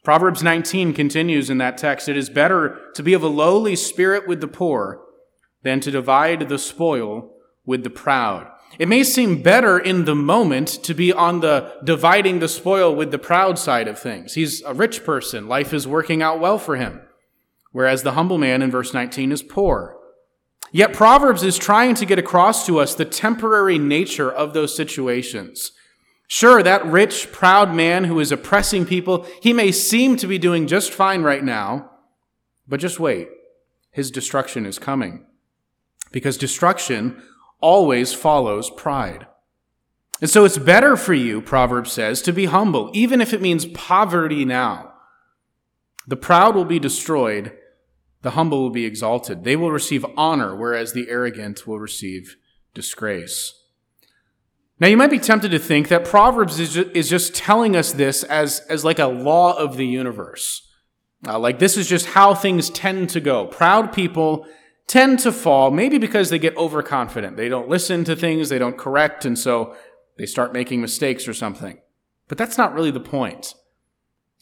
Proverbs 0.03 0.43
19 0.43 0.91
continues 0.93 1.49
in 1.49 1.57
that 1.59 1.77
text 1.77 2.09
It 2.09 2.17
is 2.17 2.29
better 2.29 2.77
to 2.95 3.01
be 3.01 3.13
of 3.13 3.23
a 3.23 3.29
lowly 3.29 3.77
spirit 3.77 4.27
with 4.27 4.41
the 4.41 4.49
poor 4.49 5.05
than 5.63 5.79
to 5.79 5.89
divide 5.89 6.49
the 6.49 6.59
spoil 6.59 7.31
with 7.65 7.85
the 7.85 7.89
proud. 7.89 8.51
It 8.77 8.89
may 8.89 9.05
seem 9.05 9.41
better 9.41 9.79
in 9.79 10.03
the 10.03 10.15
moment 10.15 10.67
to 10.83 10.93
be 10.93 11.13
on 11.13 11.39
the 11.39 11.73
dividing 11.85 12.39
the 12.39 12.49
spoil 12.49 12.93
with 12.93 13.11
the 13.11 13.19
proud 13.19 13.57
side 13.57 13.87
of 13.87 13.97
things. 13.97 14.33
He's 14.33 14.61
a 14.63 14.73
rich 14.73 15.05
person. 15.05 15.47
Life 15.47 15.73
is 15.73 15.87
working 15.87 16.21
out 16.21 16.41
well 16.41 16.57
for 16.57 16.75
him. 16.75 16.99
Whereas 17.71 18.03
the 18.03 18.13
humble 18.13 18.37
man 18.37 18.61
in 18.61 18.69
verse 18.69 18.93
19 18.93 19.31
is 19.31 19.43
poor. 19.43 20.00
Yet 20.71 20.93
Proverbs 20.93 21.43
is 21.43 21.57
trying 21.57 21.95
to 21.95 22.05
get 22.05 22.19
across 22.19 22.65
to 22.65 22.79
us 22.79 22.95
the 22.95 23.05
temporary 23.05 23.77
nature 23.77 24.31
of 24.31 24.53
those 24.53 24.75
situations. 24.75 25.71
Sure, 26.27 26.63
that 26.63 26.85
rich, 26.85 27.29
proud 27.33 27.73
man 27.73 28.05
who 28.05 28.17
is 28.19 28.31
oppressing 28.31 28.85
people, 28.85 29.27
he 29.41 29.51
may 29.51 29.71
seem 29.71 30.15
to 30.15 30.27
be 30.27 30.37
doing 30.37 30.65
just 30.65 30.93
fine 30.93 31.23
right 31.23 31.43
now, 31.43 31.91
but 32.67 32.79
just 32.79 33.01
wait. 33.01 33.27
His 33.91 34.09
destruction 34.11 34.65
is 34.65 34.79
coming. 34.79 35.25
Because 36.13 36.37
destruction 36.37 37.21
always 37.59 38.13
follows 38.13 38.69
pride. 38.69 39.27
And 40.21 40.29
so 40.29 40.45
it's 40.45 40.57
better 40.57 40.95
for 40.95 41.13
you, 41.13 41.41
Proverbs 41.41 41.91
says, 41.91 42.21
to 42.21 42.31
be 42.31 42.45
humble, 42.45 42.91
even 42.93 43.19
if 43.19 43.33
it 43.33 43.41
means 43.41 43.65
poverty 43.65 44.45
now. 44.45 44.93
The 46.07 46.15
proud 46.15 46.55
will 46.55 46.65
be 46.65 46.79
destroyed, 46.79 47.57
the 48.21 48.31
humble 48.31 48.61
will 48.61 48.69
be 48.69 48.85
exalted. 48.85 49.43
They 49.43 49.55
will 49.55 49.71
receive 49.71 50.05
honor, 50.15 50.55
whereas 50.55 50.93
the 50.93 51.09
arrogant 51.09 51.65
will 51.65 51.79
receive 51.79 52.37
disgrace. 52.73 53.53
Now, 54.79 54.87
you 54.87 54.97
might 54.97 55.11
be 55.11 55.19
tempted 55.19 55.51
to 55.51 55.59
think 55.59 55.89
that 55.89 56.05
Proverbs 56.05 56.59
is 56.59 57.09
just, 57.09 57.35
telling 57.35 57.75
us 57.75 57.91
this 57.91 58.23
as, 58.23 58.61
as 58.61 58.83
like 58.83 58.97
a 58.97 59.05
law 59.05 59.55
of 59.55 59.77
the 59.77 59.85
universe. 59.85 60.67
Uh, 61.27 61.37
like 61.37 61.59
this 61.59 61.77
is 61.77 61.87
just 61.87 62.07
how 62.07 62.33
things 62.33 62.71
tend 62.71 63.09
to 63.11 63.19
go. 63.19 63.45
Proud 63.45 63.93
people 63.93 64.47
tend 64.87 65.19
to 65.19 65.31
fall, 65.31 65.69
maybe 65.69 65.99
because 65.99 66.29
they 66.29 66.39
get 66.39 66.57
overconfident. 66.57 67.37
They 67.37 67.47
don't 67.47 67.69
listen 67.69 68.03
to 68.05 68.15
things, 68.15 68.49
they 68.49 68.57
don't 68.57 68.77
correct, 68.77 69.23
and 69.23 69.37
so 69.37 69.75
they 70.17 70.25
start 70.25 70.51
making 70.51 70.81
mistakes 70.81 71.27
or 71.27 71.33
something. 71.33 71.79
But 72.27 72.39
that's 72.39 72.57
not 72.57 72.73
really 72.73 72.91
the 72.91 72.99
point. 72.99 73.53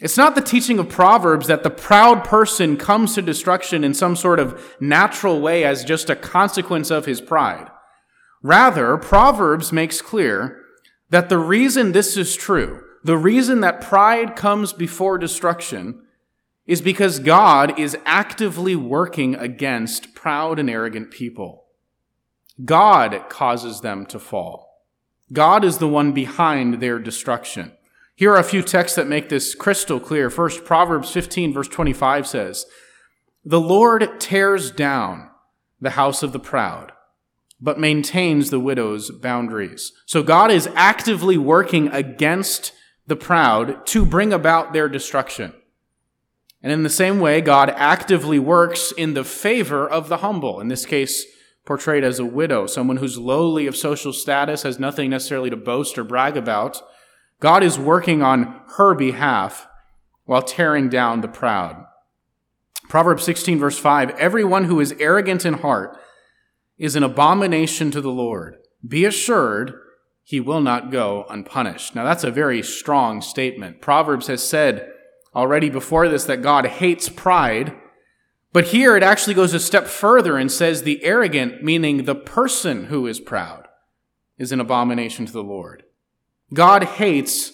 It's 0.02 0.18
not 0.18 0.36
the 0.36 0.42
teaching 0.42 0.80
of 0.80 0.88
Proverbs 0.88 1.48
that 1.48 1.64
the 1.64 1.70
proud 1.70 2.24
person 2.24 2.78
comes 2.78 3.16
to 3.16 3.22
destruction 3.22 3.84
in 3.84 3.94
some 3.94 4.16
sort 4.16 4.40
of 4.40 4.76
natural 4.80 5.42
way 5.42 5.66
as 5.66 5.84
just 5.84 6.10
a 6.10 6.16
consequence 6.16 6.90
of 6.90 7.06
his 7.06 7.20
pride. 7.20 7.70
Rather, 8.42 8.96
Proverbs 8.98 9.74
makes 9.74 10.02
clear 10.02 10.62
that 11.10 11.28
the 11.28 11.38
reason 11.38 11.92
this 11.92 12.16
is 12.16 12.38
true, 12.38 12.82
the 13.04 13.18
reason 13.18 13.60
that 13.60 13.82
pride 13.82 14.38
comes 14.38 14.72
before 14.72 15.18
destruction, 15.18 16.02
is 16.66 16.82
because 16.82 17.20
God 17.20 17.78
is 17.78 17.98
actively 18.06 18.76
working 18.76 19.36
against 19.36 20.14
proud 20.14 20.60
and 20.60 20.70
arrogant 20.70 21.12
people. 21.12 21.66
God 22.64 23.26
causes 23.28 23.82
them 23.82 24.06
to 24.06 24.20
fall. 24.20 24.84
God 25.34 25.66
is 25.66 25.80
the 25.80 25.88
one 25.88 26.14
behind 26.14 26.76
their 26.76 27.00
destruction. 27.00 27.74
Here 28.20 28.34
are 28.34 28.40
a 28.40 28.44
few 28.44 28.62
texts 28.62 28.98
that 28.98 29.08
make 29.08 29.30
this 29.30 29.56
crystal 29.56 29.98
clear. 29.98 30.30
First, 30.30 30.66
Proverbs 30.66 31.10
15, 31.10 31.54
verse 31.54 31.70
25 31.70 32.28
says, 32.28 32.66
The 33.46 33.62
Lord 33.62 34.20
tears 34.20 34.72
down 34.72 35.30
the 35.80 35.92
house 35.92 36.22
of 36.22 36.34
the 36.34 36.40
proud, 36.40 36.92
but 37.62 37.80
maintains 37.80 38.50
the 38.50 38.60
widow's 38.60 39.10
boundaries. 39.10 39.94
So 40.06 40.22
God 40.22 40.52
is 40.52 40.68
actively 40.76 41.38
working 41.38 41.88
against 41.94 42.74
the 43.08 43.16
proud 43.16 43.86
to 43.86 44.06
bring 44.06 44.34
about 44.34 44.74
their 44.74 44.90
destruction. 44.90 45.54
And 46.62 46.74
in 46.74 46.84
the 46.84 46.90
same 46.90 47.22
way, 47.22 47.40
God 47.40 47.70
actively 47.70 48.38
works 48.38 48.92
in 48.92 49.14
the 49.14 49.24
favor 49.24 49.88
of 49.88 50.10
the 50.10 50.18
humble, 50.18 50.60
in 50.60 50.68
this 50.68 50.86
case, 50.86 51.24
portrayed 51.66 52.04
as 52.04 52.20
a 52.20 52.26
widow, 52.26 52.68
someone 52.68 52.98
who's 52.98 53.18
lowly 53.18 53.66
of 53.66 53.78
social 53.78 54.12
status, 54.12 54.64
has 54.64 54.78
nothing 54.78 55.10
necessarily 55.10 55.50
to 55.50 55.56
boast 55.56 55.98
or 55.98 56.04
brag 56.04 56.36
about. 56.36 56.82
God 57.40 57.64
is 57.64 57.80
working 57.80 58.22
on 58.22 58.62
her 58.78 58.94
behalf 58.94 59.68
while 60.26 60.42
tearing 60.42 60.90
down 60.90 61.22
the 61.22 61.28
proud. 61.28 61.86
Proverbs 62.90 63.24
16, 63.24 63.60
verse 63.60 63.78
5 63.78 64.12
Everyone 64.12 64.66
who 64.66 64.80
is 64.80 64.96
arrogant 65.00 65.46
in 65.46 65.56
heart 65.56 65.98
is 66.78 66.96
an 66.96 67.04
abomination 67.04 67.92
to 67.92 68.02
the 68.02 68.12
Lord. 68.12 68.58
Be 68.88 69.06
assured 69.06 69.74
he 70.24 70.40
will 70.40 70.62
not 70.62 70.92
go 70.92 71.26
unpunished. 71.30 71.96
Now, 71.96 72.04
that's 72.04 72.24
a 72.24 72.32
very 72.32 72.62
strong 72.62 73.22
statement. 73.22 73.82
Proverbs 73.82 74.28
has 74.28 74.48
said, 74.48 74.92
already 75.36 75.70
before 75.70 76.08
this 76.08 76.26
that 76.26 76.42
God 76.42 76.66
hates 76.66 77.10
pride. 77.10 77.76
But 78.52 78.68
here 78.68 78.98
it 78.98 79.04
actually 79.04 79.36
goes 79.36 79.54
a 79.54 79.60
step 79.60 79.88
further 79.88 80.38
and 80.38 80.52
says 80.52 80.84
the 80.84 81.04
arrogant, 81.04 81.64
meaning 81.64 82.04
the 82.04 82.16
person 82.16 82.86
who 82.86 83.06
is 83.06 83.20
proud, 83.20 83.68
is 84.38 84.52
an 84.52 84.60
abomination 84.60 85.26
to 85.26 85.32
the 85.32 85.44
Lord. 85.44 85.84
God 86.54 86.84
hates 86.84 87.54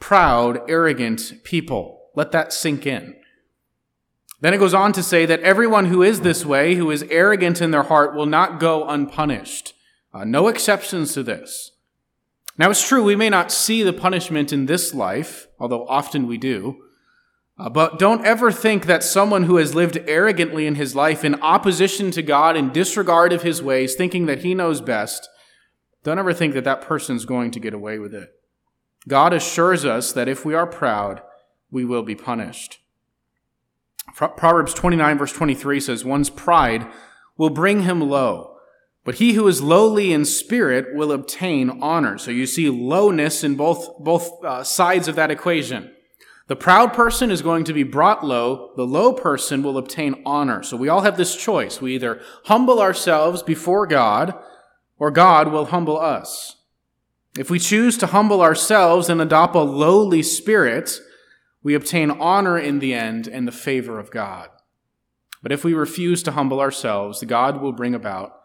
proud, 0.00 0.60
arrogant 0.68 1.44
people. 1.44 2.10
Let 2.14 2.32
that 2.32 2.52
sink 2.52 2.86
in. 2.86 3.16
Then 4.40 4.52
it 4.52 4.58
goes 4.58 4.74
on 4.74 4.92
to 4.94 5.02
say 5.02 5.24
that 5.26 5.40
everyone 5.40 5.86
who 5.86 6.02
is 6.02 6.20
this 6.20 6.44
way, 6.44 6.74
who 6.74 6.90
is 6.90 7.04
arrogant 7.04 7.60
in 7.60 7.70
their 7.70 7.84
heart, 7.84 8.14
will 8.14 8.26
not 8.26 8.58
go 8.58 8.88
unpunished. 8.88 9.72
Uh, 10.12 10.24
no 10.24 10.48
exceptions 10.48 11.14
to 11.14 11.22
this. 11.22 11.70
Now 12.58 12.68
it's 12.70 12.86
true, 12.86 13.02
we 13.02 13.16
may 13.16 13.30
not 13.30 13.52
see 13.52 13.82
the 13.82 13.92
punishment 13.92 14.52
in 14.52 14.66
this 14.66 14.92
life, 14.92 15.46
although 15.58 15.86
often 15.86 16.26
we 16.26 16.38
do. 16.38 16.82
Uh, 17.56 17.68
but 17.68 17.98
don't 17.98 18.26
ever 18.26 18.50
think 18.50 18.86
that 18.86 19.04
someone 19.04 19.44
who 19.44 19.56
has 19.56 19.74
lived 19.74 19.98
arrogantly 20.08 20.66
in 20.66 20.74
his 20.74 20.96
life 20.96 21.24
in 21.24 21.40
opposition 21.40 22.10
to 22.10 22.22
God, 22.22 22.56
in 22.56 22.72
disregard 22.72 23.32
of 23.32 23.42
his 23.42 23.62
ways, 23.62 23.94
thinking 23.94 24.26
that 24.26 24.40
he 24.40 24.54
knows 24.54 24.80
best, 24.80 25.28
don't 26.04 26.18
ever 26.18 26.34
think 26.34 26.54
that 26.54 26.64
that 26.64 26.82
person's 26.82 27.24
going 27.24 27.50
to 27.52 27.60
get 27.60 27.74
away 27.74 27.98
with 27.98 28.14
it. 28.14 28.32
God 29.08 29.32
assures 29.32 29.84
us 29.84 30.12
that 30.12 30.28
if 30.28 30.44
we 30.44 30.54
are 30.54 30.66
proud, 30.66 31.22
we 31.70 31.84
will 31.84 32.02
be 32.02 32.14
punished. 32.14 32.78
Proverbs 34.14 34.74
29 34.74 35.18
verse 35.18 35.32
23 35.32 35.80
says, 35.80 36.04
One's 36.04 36.30
pride 36.30 36.86
will 37.36 37.50
bring 37.50 37.82
him 37.82 38.00
low, 38.00 38.56
but 39.04 39.16
he 39.16 39.32
who 39.32 39.46
is 39.48 39.62
lowly 39.62 40.12
in 40.12 40.24
spirit 40.24 40.94
will 40.94 41.12
obtain 41.12 41.82
honor. 41.82 42.18
So 42.18 42.30
you 42.30 42.46
see 42.46 42.68
lowness 42.68 43.42
in 43.42 43.56
both, 43.56 43.98
both 43.98 44.44
uh, 44.44 44.64
sides 44.64 45.08
of 45.08 45.16
that 45.16 45.30
equation. 45.30 45.90
The 46.48 46.56
proud 46.56 46.92
person 46.92 47.30
is 47.30 47.40
going 47.40 47.64
to 47.64 47.72
be 47.72 47.84
brought 47.84 48.24
low. 48.24 48.72
The 48.76 48.86
low 48.86 49.12
person 49.12 49.62
will 49.62 49.78
obtain 49.78 50.20
honor. 50.26 50.62
So 50.62 50.76
we 50.76 50.88
all 50.88 51.02
have 51.02 51.16
this 51.16 51.36
choice. 51.36 51.80
We 51.80 51.94
either 51.94 52.20
humble 52.44 52.80
ourselves 52.80 53.42
before 53.42 53.86
God 53.86 54.34
or 55.02 55.10
God 55.10 55.50
will 55.50 55.64
humble 55.64 55.98
us. 55.98 56.58
If 57.36 57.50
we 57.50 57.58
choose 57.58 57.98
to 57.98 58.06
humble 58.06 58.40
ourselves 58.40 59.08
and 59.08 59.20
adopt 59.20 59.56
a 59.56 59.60
lowly 59.60 60.22
spirit, 60.22 61.00
we 61.60 61.74
obtain 61.74 62.12
honor 62.12 62.56
in 62.56 62.78
the 62.78 62.94
end 62.94 63.26
and 63.26 63.48
the 63.48 63.50
favor 63.50 63.98
of 63.98 64.12
God. 64.12 64.48
But 65.42 65.50
if 65.50 65.64
we 65.64 65.74
refuse 65.74 66.22
to 66.22 66.30
humble 66.30 66.60
ourselves, 66.60 67.24
God 67.24 67.60
will 67.60 67.72
bring 67.72 67.96
about 67.96 68.42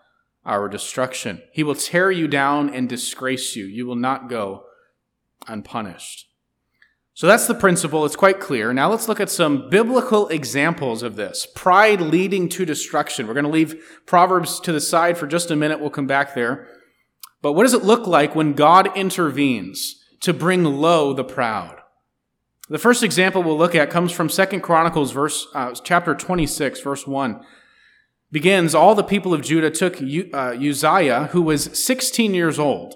our 0.47 0.67
destruction. 0.67 1.43
He 1.53 1.61
will 1.61 1.75
tear 1.75 2.09
you 2.09 2.27
down 2.27 2.73
and 2.73 2.89
disgrace 2.89 3.55
you. 3.55 3.65
You 3.65 3.85
will 3.85 3.95
not 3.95 4.27
go 4.27 4.63
unpunished. 5.47 6.26
So 7.17 7.25
that's 7.25 7.47
the 7.47 7.55
principle. 7.55 8.05
It's 8.05 8.15
quite 8.15 8.39
clear. 8.39 8.71
Now 8.71 8.91
let's 8.91 9.07
look 9.07 9.19
at 9.19 9.31
some 9.31 9.71
biblical 9.71 10.27
examples 10.27 11.01
of 11.01 11.15
this. 11.15 11.47
Pride 11.55 11.99
leading 11.99 12.47
to 12.49 12.63
destruction. 12.63 13.25
We're 13.25 13.33
going 13.33 13.43
to 13.43 13.49
leave 13.49 14.03
Proverbs 14.05 14.59
to 14.59 14.71
the 14.71 14.79
side 14.79 15.17
for 15.17 15.25
just 15.25 15.49
a 15.49 15.55
minute. 15.55 15.79
We'll 15.79 15.89
come 15.89 16.05
back 16.05 16.35
there. 16.35 16.67
But 17.41 17.53
what 17.53 17.63
does 17.63 17.73
it 17.73 17.83
look 17.83 18.05
like 18.05 18.35
when 18.35 18.53
God 18.53 18.95
intervenes 18.95 19.95
to 20.19 20.31
bring 20.31 20.63
low 20.63 21.11
the 21.11 21.23
proud? 21.23 21.79
The 22.69 22.77
first 22.77 23.01
example 23.01 23.41
we'll 23.41 23.57
look 23.57 23.73
at 23.73 23.89
comes 23.89 24.11
from 24.11 24.29
Second 24.29 24.61
Chronicles 24.61 25.11
verse, 25.11 25.47
uh, 25.55 25.73
chapter 25.83 26.13
26, 26.13 26.81
verse 26.81 27.07
1. 27.07 27.43
Begins, 28.31 28.75
all 28.75 28.93
the 28.93 29.03
people 29.03 29.33
of 29.33 29.41
Judah 29.41 29.71
took 29.71 29.99
uh, 29.99 30.55
Uzziah, 30.55 31.29
who 31.31 31.41
was 31.41 31.83
16 31.83 32.35
years 32.35 32.59
old, 32.59 32.93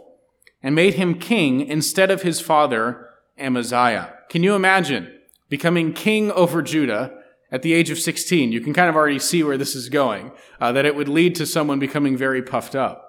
and 0.62 0.76
made 0.76 0.94
him 0.94 1.18
king 1.18 1.62
instead 1.62 2.12
of 2.12 2.22
his 2.22 2.40
father 2.40 3.08
Amaziah. 3.42 4.14
Can 4.30 4.44
you 4.44 4.56
imagine 4.56 5.12
becoming 5.50 5.94
king 5.94 6.32
over 6.32 6.62
Judah 6.62 7.14
at 7.52 7.62
the 7.62 7.74
age 7.74 7.90
of 7.90 8.00
16? 8.00 8.52
You 8.52 8.62
can 8.62 8.74
kind 8.74 8.90
of 8.90 8.96
already 8.96 9.20
see 9.20 9.44
where 9.44 9.58
this 9.58 9.76
is 9.76 9.90
going, 9.90 10.32
uh, 10.60 10.72
that 10.72 10.86
it 10.86 10.96
would 10.96 11.10
lead 11.10 11.36
to 11.36 11.46
someone 11.46 11.80
becoming 11.80 12.16
very 12.16 12.42
puffed 12.42 12.76
up. 12.76 13.08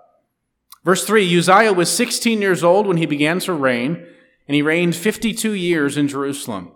Verse 0.85 1.05
3 1.05 1.39
Uzziah 1.39 1.73
was 1.73 1.91
16 1.91 2.41
years 2.43 2.65
old 2.65 2.87
when 2.87 2.97
he 2.97 3.07
began 3.07 3.39
to 3.41 3.53
reign, 3.53 4.05
and 4.49 4.55
he 4.55 4.63
reigned 4.63 4.97
52 4.97 5.53
years 5.53 5.97
in 5.97 6.09
Jerusalem. 6.09 6.73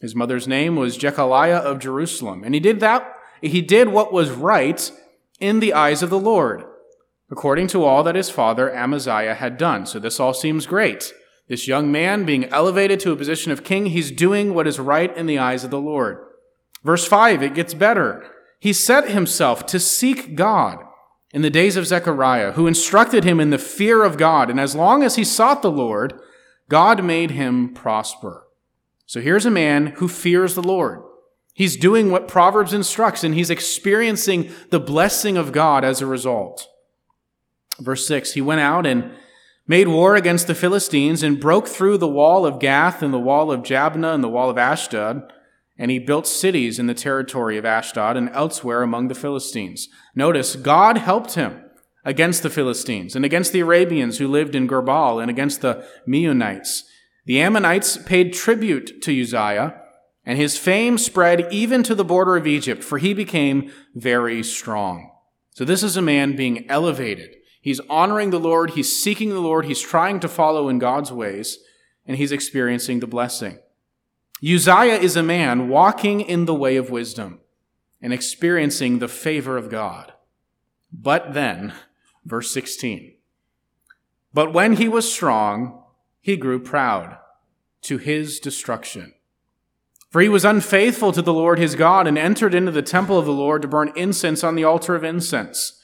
His 0.00 0.14
mother's 0.14 0.48
name 0.48 0.76
was 0.76 0.98
Jecoliah 0.98 1.60
of 1.60 1.78
Jerusalem, 1.78 2.42
and 2.44 2.54
he 2.54 2.60
did 2.60 2.80
that, 2.80 3.14
he 3.42 3.60
did 3.60 3.88
what 3.88 4.12
was 4.12 4.30
right 4.30 4.90
in 5.40 5.60
the 5.60 5.74
eyes 5.74 6.02
of 6.02 6.10
the 6.10 6.18
Lord 6.18 6.64
according 7.32 7.66
to 7.66 7.82
all 7.82 8.02
that 8.02 8.14
his 8.14 8.28
father 8.28 8.70
Amaziah 8.70 9.34
had 9.34 9.56
done. 9.56 9.86
So 9.86 9.98
this 9.98 10.20
all 10.20 10.34
seems 10.34 10.66
great. 10.66 11.14
This 11.48 11.68
young 11.68 11.90
man 11.90 12.24
being 12.24 12.46
elevated 12.46 13.00
to 13.00 13.12
a 13.12 13.16
position 13.16 13.52
of 13.52 13.64
king, 13.64 13.86
he's 13.86 14.10
doing 14.10 14.54
what 14.54 14.66
is 14.66 14.78
right 14.78 15.14
in 15.16 15.26
the 15.26 15.38
eyes 15.38 15.64
of 15.64 15.70
the 15.70 15.80
Lord. 15.80 16.18
Verse 16.84 17.06
5, 17.06 17.42
it 17.42 17.54
gets 17.54 17.74
better. 17.74 18.24
He 18.58 18.72
set 18.72 19.10
himself 19.10 19.66
to 19.66 19.80
seek 19.80 20.34
God 20.34 20.78
in 21.32 21.42
the 21.42 21.50
days 21.50 21.76
of 21.76 21.86
Zechariah, 21.86 22.52
who 22.52 22.66
instructed 22.66 23.24
him 23.24 23.40
in 23.40 23.50
the 23.50 23.58
fear 23.58 24.04
of 24.04 24.18
God. 24.18 24.50
And 24.50 24.60
as 24.60 24.76
long 24.76 25.02
as 25.02 25.16
he 25.16 25.24
sought 25.24 25.62
the 25.62 25.70
Lord, 25.70 26.14
God 26.68 27.02
made 27.04 27.32
him 27.32 27.74
prosper. 27.74 28.46
So 29.06 29.20
here's 29.20 29.46
a 29.46 29.50
man 29.50 29.88
who 29.96 30.08
fears 30.08 30.54
the 30.54 30.62
Lord. 30.62 31.02
He's 31.54 31.76
doing 31.76 32.10
what 32.10 32.28
Proverbs 32.28 32.72
instructs, 32.72 33.24
and 33.24 33.34
he's 33.34 33.50
experiencing 33.50 34.50
the 34.70 34.80
blessing 34.80 35.36
of 35.36 35.52
God 35.52 35.84
as 35.84 36.00
a 36.00 36.06
result. 36.06 36.66
Verse 37.78 38.06
6 38.06 38.32
He 38.32 38.40
went 38.40 38.60
out 38.60 38.86
and 38.86 39.12
made 39.66 39.88
war 39.88 40.16
against 40.16 40.46
the 40.46 40.54
Philistines 40.54 41.22
and 41.22 41.40
broke 41.40 41.68
through 41.68 41.98
the 41.98 42.08
wall 42.08 42.44
of 42.44 42.58
Gath 42.58 43.02
and 43.02 43.12
the 43.12 43.18
wall 43.18 43.52
of 43.52 43.62
Jabneh 43.62 44.14
and 44.14 44.22
the 44.22 44.28
wall 44.28 44.50
of 44.50 44.58
Ashdod. 44.58 45.32
And 45.78 45.90
he 45.90 45.98
built 45.98 46.26
cities 46.26 46.78
in 46.78 46.86
the 46.86 46.94
territory 46.94 47.56
of 47.56 47.64
Ashdod 47.64 48.16
and 48.16 48.28
elsewhere 48.30 48.82
among 48.82 49.08
the 49.08 49.14
Philistines. 49.14 49.88
Notice, 50.14 50.54
God 50.56 50.98
helped 50.98 51.34
him 51.34 51.64
against 52.04 52.42
the 52.42 52.50
Philistines 52.50 53.16
and 53.16 53.24
against 53.24 53.52
the 53.52 53.60
Arabians 53.60 54.18
who 54.18 54.28
lived 54.28 54.54
in 54.54 54.68
Gurbaal 54.68 55.20
and 55.20 55.30
against 55.30 55.60
the 55.60 55.86
Meunites. 56.06 56.82
The 57.24 57.40
Ammonites 57.40 57.96
paid 57.96 58.32
tribute 58.32 59.00
to 59.02 59.20
Uzziah, 59.20 59.80
and 60.24 60.38
his 60.38 60.58
fame 60.58 60.98
spread 60.98 61.52
even 61.52 61.82
to 61.84 61.94
the 61.94 62.04
border 62.04 62.36
of 62.36 62.46
Egypt, 62.46 62.82
for 62.82 62.98
he 62.98 63.14
became 63.14 63.70
very 63.94 64.42
strong. 64.42 65.10
So 65.50 65.64
this 65.64 65.82
is 65.82 65.96
a 65.96 66.02
man 66.02 66.36
being 66.36 66.68
elevated. 66.68 67.36
He's 67.62 67.80
honoring 67.88 68.30
the 68.30 68.40
Lord, 68.40 68.70
he's 68.70 69.00
seeking 69.00 69.30
the 69.30 69.40
Lord, 69.40 69.66
he's 69.66 69.80
trying 69.80 70.18
to 70.20 70.28
follow 70.28 70.68
in 70.68 70.80
God's 70.80 71.12
ways, 71.12 71.58
and 72.04 72.16
he's 72.16 72.32
experiencing 72.32 72.98
the 72.98 73.06
blessing. 73.06 73.60
Uzziah 74.42 74.98
is 74.98 75.16
a 75.16 75.22
man 75.22 75.68
walking 75.68 76.20
in 76.20 76.46
the 76.46 76.54
way 76.54 76.76
of 76.76 76.90
wisdom 76.90 77.38
and 78.02 78.12
experiencing 78.12 78.98
the 78.98 79.06
favor 79.06 79.56
of 79.56 79.70
God. 79.70 80.12
But 80.92 81.34
then, 81.34 81.72
verse 82.24 82.50
16, 82.50 83.14
but 84.34 84.52
when 84.52 84.74
he 84.74 84.88
was 84.88 85.12
strong, 85.12 85.84
he 86.20 86.36
grew 86.36 86.58
proud 86.58 87.18
to 87.82 87.98
his 87.98 88.40
destruction. 88.40 89.14
For 90.10 90.20
he 90.20 90.28
was 90.28 90.44
unfaithful 90.44 91.12
to 91.12 91.22
the 91.22 91.32
Lord 91.32 91.58
his 91.58 91.74
God 91.74 92.06
and 92.06 92.18
entered 92.18 92.54
into 92.54 92.72
the 92.72 92.82
temple 92.82 93.18
of 93.18 93.24
the 93.24 93.32
Lord 93.32 93.62
to 93.62 93.68
burn 93.68 93.92
incense 93.94 94.42
on 94.42 94.56
the 94.56 94.64
altar 94.64 94.94
of 94.94 95.04
incense. 95.04 95.81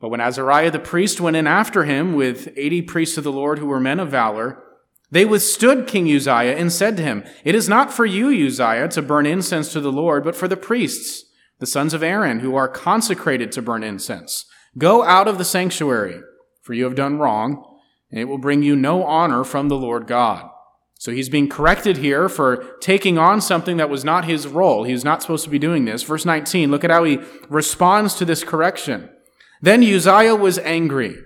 But 0.00 0.10
when 0.10 0.20
Azariah 0.20 0.70
the 0.70 0.78
priest 0.78 1.20
went 1.20 1.36
in 1.36 1.46
after 1.46 1.84
him 1.84 2.14
with 2.14 2.52
eighty 2.56 2.82
priests 2.82 3.18
of 3.18 3.24
the 3.24 3.32
Lord 3.32 3.58
who 3.58 3.66
were 3.66 3.80
men 3.80 3.98
of 3.98 4.10
valor, 4.10 4.62
they 5.10 5.24
withstood 5.24 5.86
King 5.86 6.04
Uzziah 6.14 6.56
and 6.56 6.70
said 6.70 6.96
to 6.96 7.02
him, 7.02 7.24
It 7.44 7.54
is 7.54 7.68
not 7.68 7.92
for 7.92 8.04
you, 8.04 8.28
Uzziah, 8.46 8.88
to 8.88 9.02
burn 9.02 9.26
incense 9.26 9.72
to 9.72 9.80
the 9.80 9.92
Lord, 9.92 10.22
but 10.22 10.36
for 10.36 10.48
the 10.48 10.56
priests, 10.56 11.24
the 11.58 11.66
sons 11.66 11.94
of 11.94 12.02
Aaron, 12.02 12.40
who 12.40 12.54
are 12.54 12.68
consecrated 12.68 13.50
to 13.52 13.62
burn 13.62 13.82
incense. 13.82 14.44
Go 14.76 15.02
out 15.02 15.26
of 15.26 15.38
the 15.38 15.44
sanctuary, 15.44 16.20
for 16.62 16.74
you 16.74 16.84
have 16.84 16.94
done 16.94 17.18
wrong, 17.18 17.64
and 18.10 18.20
it 18.20 18.26
will 18.26 18.38
bring 18.38 18.62
you 18.62 18.76
no 18.76 19.02
honor 19.02 19.44
from 19.44 19.68
the 19.68 19.76
Lord 19.76 20.06
God. 20.06 20.48
So 20.98 21.12
he's 21.12 21.28
being 21.28 21.48
corrected 21.48 21.98
here 21.98 22.28
for 22.28 22.76
taking 22.80 23.18
on 23.18 23.40
something 23.40 23.76
that 23.78 23.88
was 23.88 24.04
not 24.04 24.24
his 24.24 24.46
role. 24.46 24.84
He's 24.84 25.04
not 25.04 25.22
supposed 25.22 25.44
to 25.44 25.50
be 25.50 25.58
doing 25.58 25.84
this. 25.84 26.02
Verse 26.02 26.24
19, 26.24 26.70
look 26.70 26.84
at 26.84 26.90
how 26.90 27.04
he 27.04 27.20
responds 27.48 28.14
to 28.14 28.24
this 28.24 28.44
correction. 28.44 29.08
Then 29.60 29.82
Uzziah 29.82 30.36
was 30.36 30.58
angry 30.58 31.18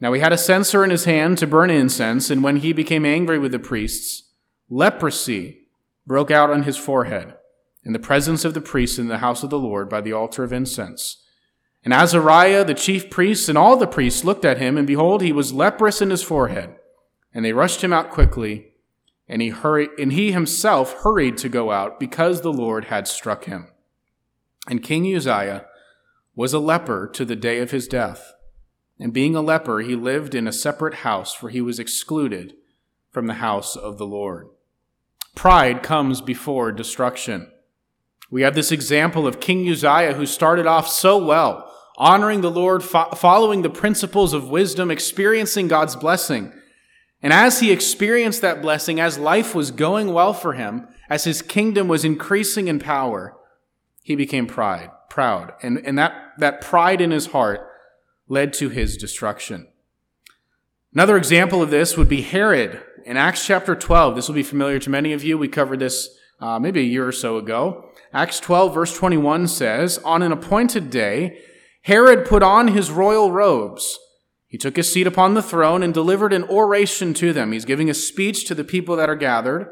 now 0.00 0.12
he 0.12 0.20
had 0.20 0.32
a 0.32 0.38
censer 0.38 0.84
in 0.84 0.90
his 0.90 1.04
hand 1.04 1.38
to 1.38 1.46
burn 1.46 1.70
incense, 1.70 2.30
and 2.30 2.42
when 2.42 2.58
he 2.58 2.72
became 2.72 3.04
angry 3.04 3.38
with 3.38 3.52
the 3.52 3.58
priests, 3.58 4.30
leprosy 4.68 5.66
broke 6.06 6.30
out 6.30 6.50
on 6.50 6.62
his 6.62 6.76
forehead 6.76 7.34
in 7.84 7.92
the 7.92 7.98
presence 7.98 8.44
of 8.44 8.54
the 8.54 8.60
priests 8.60 8.98
in 8.98 9.08
the 9.08 9.18
house 9.18 9.42
of 9.42 9.50
the 9.50 9.58
Lord 9.58 9.88
by 9.88 10.00
the 10.00 10.12
altar 10.12 10.44
of 10.44 10.52
incense. 10.52 11.24
And 11.84 11.92
Azariah, 11.92 12.64
the 12.64 12.74
chief 12.74 13.10
priest, 13.10 13.48
and 13.48 13.58
all 13.58 13.76
the 13.76 13.86
priests 13.86 14.24
looked 14.24 14.44
at 14.44 14.58
him, 14.58 14.76
and 14.76 14.86
behold, 14.86 15.22
he 15.22 15.32
was 15.32 15.52
leprous 15.52 16.00
in 16.00 16.10
his 16.10 16.22
forehead. 16.22 16.76
And 17.32 17.44
they 17.44 17.52
rushed 17.52 17.82
him 17.82 17.92
out 17.92 18.10
quickly, 18.10 18.72
and 19.28 19.42
he 19.42 19.48
hurried, 19.48 19.90
and 19.98 20.12
he 20.12 20.32
himself 20.32 20.92
hurried 21.02 21.36
to 21.38 21.48
go 21.48 21.70
out 21.70 21.98
because 21.98 22.40
the 22.40 22.52
Lord 22.52 22.86
had 22.86 23.08
struck 23.08 23.44
him. 23.44 23.68
And 24.68 24.82
King 24.82 25.14
Uzziah 25.14 25.66
was 26.38 26.52
a 26.52 26.58
leper 26.60 27.10
to 27.12 27.24
the 27.24 27.34
day 27.34 27.58
of 27.58 27.72
his 27.72 27.88
death. 27.88 28.32
And 28.96 29.12
being 29.12 29.34
a 29.34 29.40
leper, 29.40 29.80
he 29.80 29.96
lived 29.96 30.36
in 30.36 30.46
a 30.46 30.52
separate 30.52 30.98
house, 30.98 31.34
for 31.34 31.48
he 31.48 31.60
was 31.60 31.80
excluded 31.80 32.54
from 33.10 33.26
the 33.26 33.34
house 33.34 33.74
of 33.74 33.98
the 33.98 34.06
Lord. 34.06 34.46
Pride 35.34 35.82
comes 35.82 36.20
before 36.20 36.70
destruction. 36.70 37.50
We 38.30 38.42
have 38.42 38.54
this 38.54 38.70
example 38.70 39.26
of 39.26 39.40
King 39.40 39.68
Uzziah 39.68 40.12
who 40.12 40.26
started 40.26 40.64
off 40.64 40.86
so 40.86 41.18
well, 41.18 41.74
honoring 41.96 42.40
the 42.40 42.52
Lord, 42.52 42.84
fo- 42.84 43.10
following 43.16 43.62
the 43.62 43.68
principles 43.68 44.32
of 44.32 44.48
wisdom, 44.48 44.92
experiencing 44.92 45.66
God's 45.66 45.96
blessing. 45.96 46.52
And 47.20 47.32
as 47.32 47.58
he 47.58 47.72
experienced 47.72 48.42
that 48.42 48.62
blessing, 48.62 49.00
as 49.00 49.18
life 49.18 49.56
was 49.56 49.72
going 49.72 50.12
well 50.12 50.34
for 50.34 50.52
him, 50.52 50.86
as 51.10 51.24
his 51.24 51.42
kingdom 51.42 51.88
was 51.88 52.04
increasing 52.04 52.68
in 52.68 52.78
power, 52.78 53.36
he 54.04 54.14
became 54.14 54.46
pride, 54.46 54.92
proud. 55.08 55.52
And, 55.62 55.78
and 55.84 55.98
that, 55.98 56.32
that 56.38 56.60
pride 56.60 57.00
in 57.00 57.10
his 57.10 57.26
heart 57.26 57.68
led 58.28 58.52
to 58.54 58.68
his 58.68 58.96
destruction. 58.96 59.68
Another 60.92 61.16
example 61.16 61.62
of 61.62 61.70
this 61.70 61.96
would 61.96 62.08
be 62.08 62.22
Herod 62.22 62.82
in 63.04 63.16
Acts 63.16 63.46
chapter 63.46 63.74
12. 63.74 64.16
This 64.16 64.28
will 64.28 64.34
be 64.34 64.42
familiar 64.42 64.78
to 64.78 64.90
many 64.90 65.12
of 65.12 65.24
you. 65.24 65.38
We 65.38 65.48
covered 65.48 65.78
this 65.78 66.08
uh, 66.40 66.58
maybe 66.58 66.80
a 66.80 66.84
year 66.84 67.06
or 67.06 67.12
so 67.12 67.36
ago. 67.36 67.90
Acts 68.12 68.40
12, 68.40 68.74
verse 68.74 68.96
21 68.96 69.48
says, 69.48 69.98
On 69.98 70.22
an 70.22 70.32
appointed 70.32 70.90
day, 70.90 71.38
Herod 71.82 72.26
put 72.26 72.42
on 72.42 72.68
his 72.68 72.90
royal 72.90 73.32
robes. 73.32 73.98
He 74.46 74.56
took 74.56 74.76
his 74.76 74.90
seat 74.90 75.06
upon 75.06 75.34
the 75.34 75.42
throne 75.42 75.82
and 75.82 75.92
delivered 75.92 76.32
an 76.32 76.44
oration 76.44 77.12
to 77.14 77.32
them. 77.32 77.52
He's 77.52 77.66
giving 77.66 77.90
a 77.90 77.94
speech 77.94 78.46
to 78.46 78.54
the 78.54 78.64
people 78.64 78.96
that 78.96 79.10
are 79.10 79.16
gathered. 79.16 79.68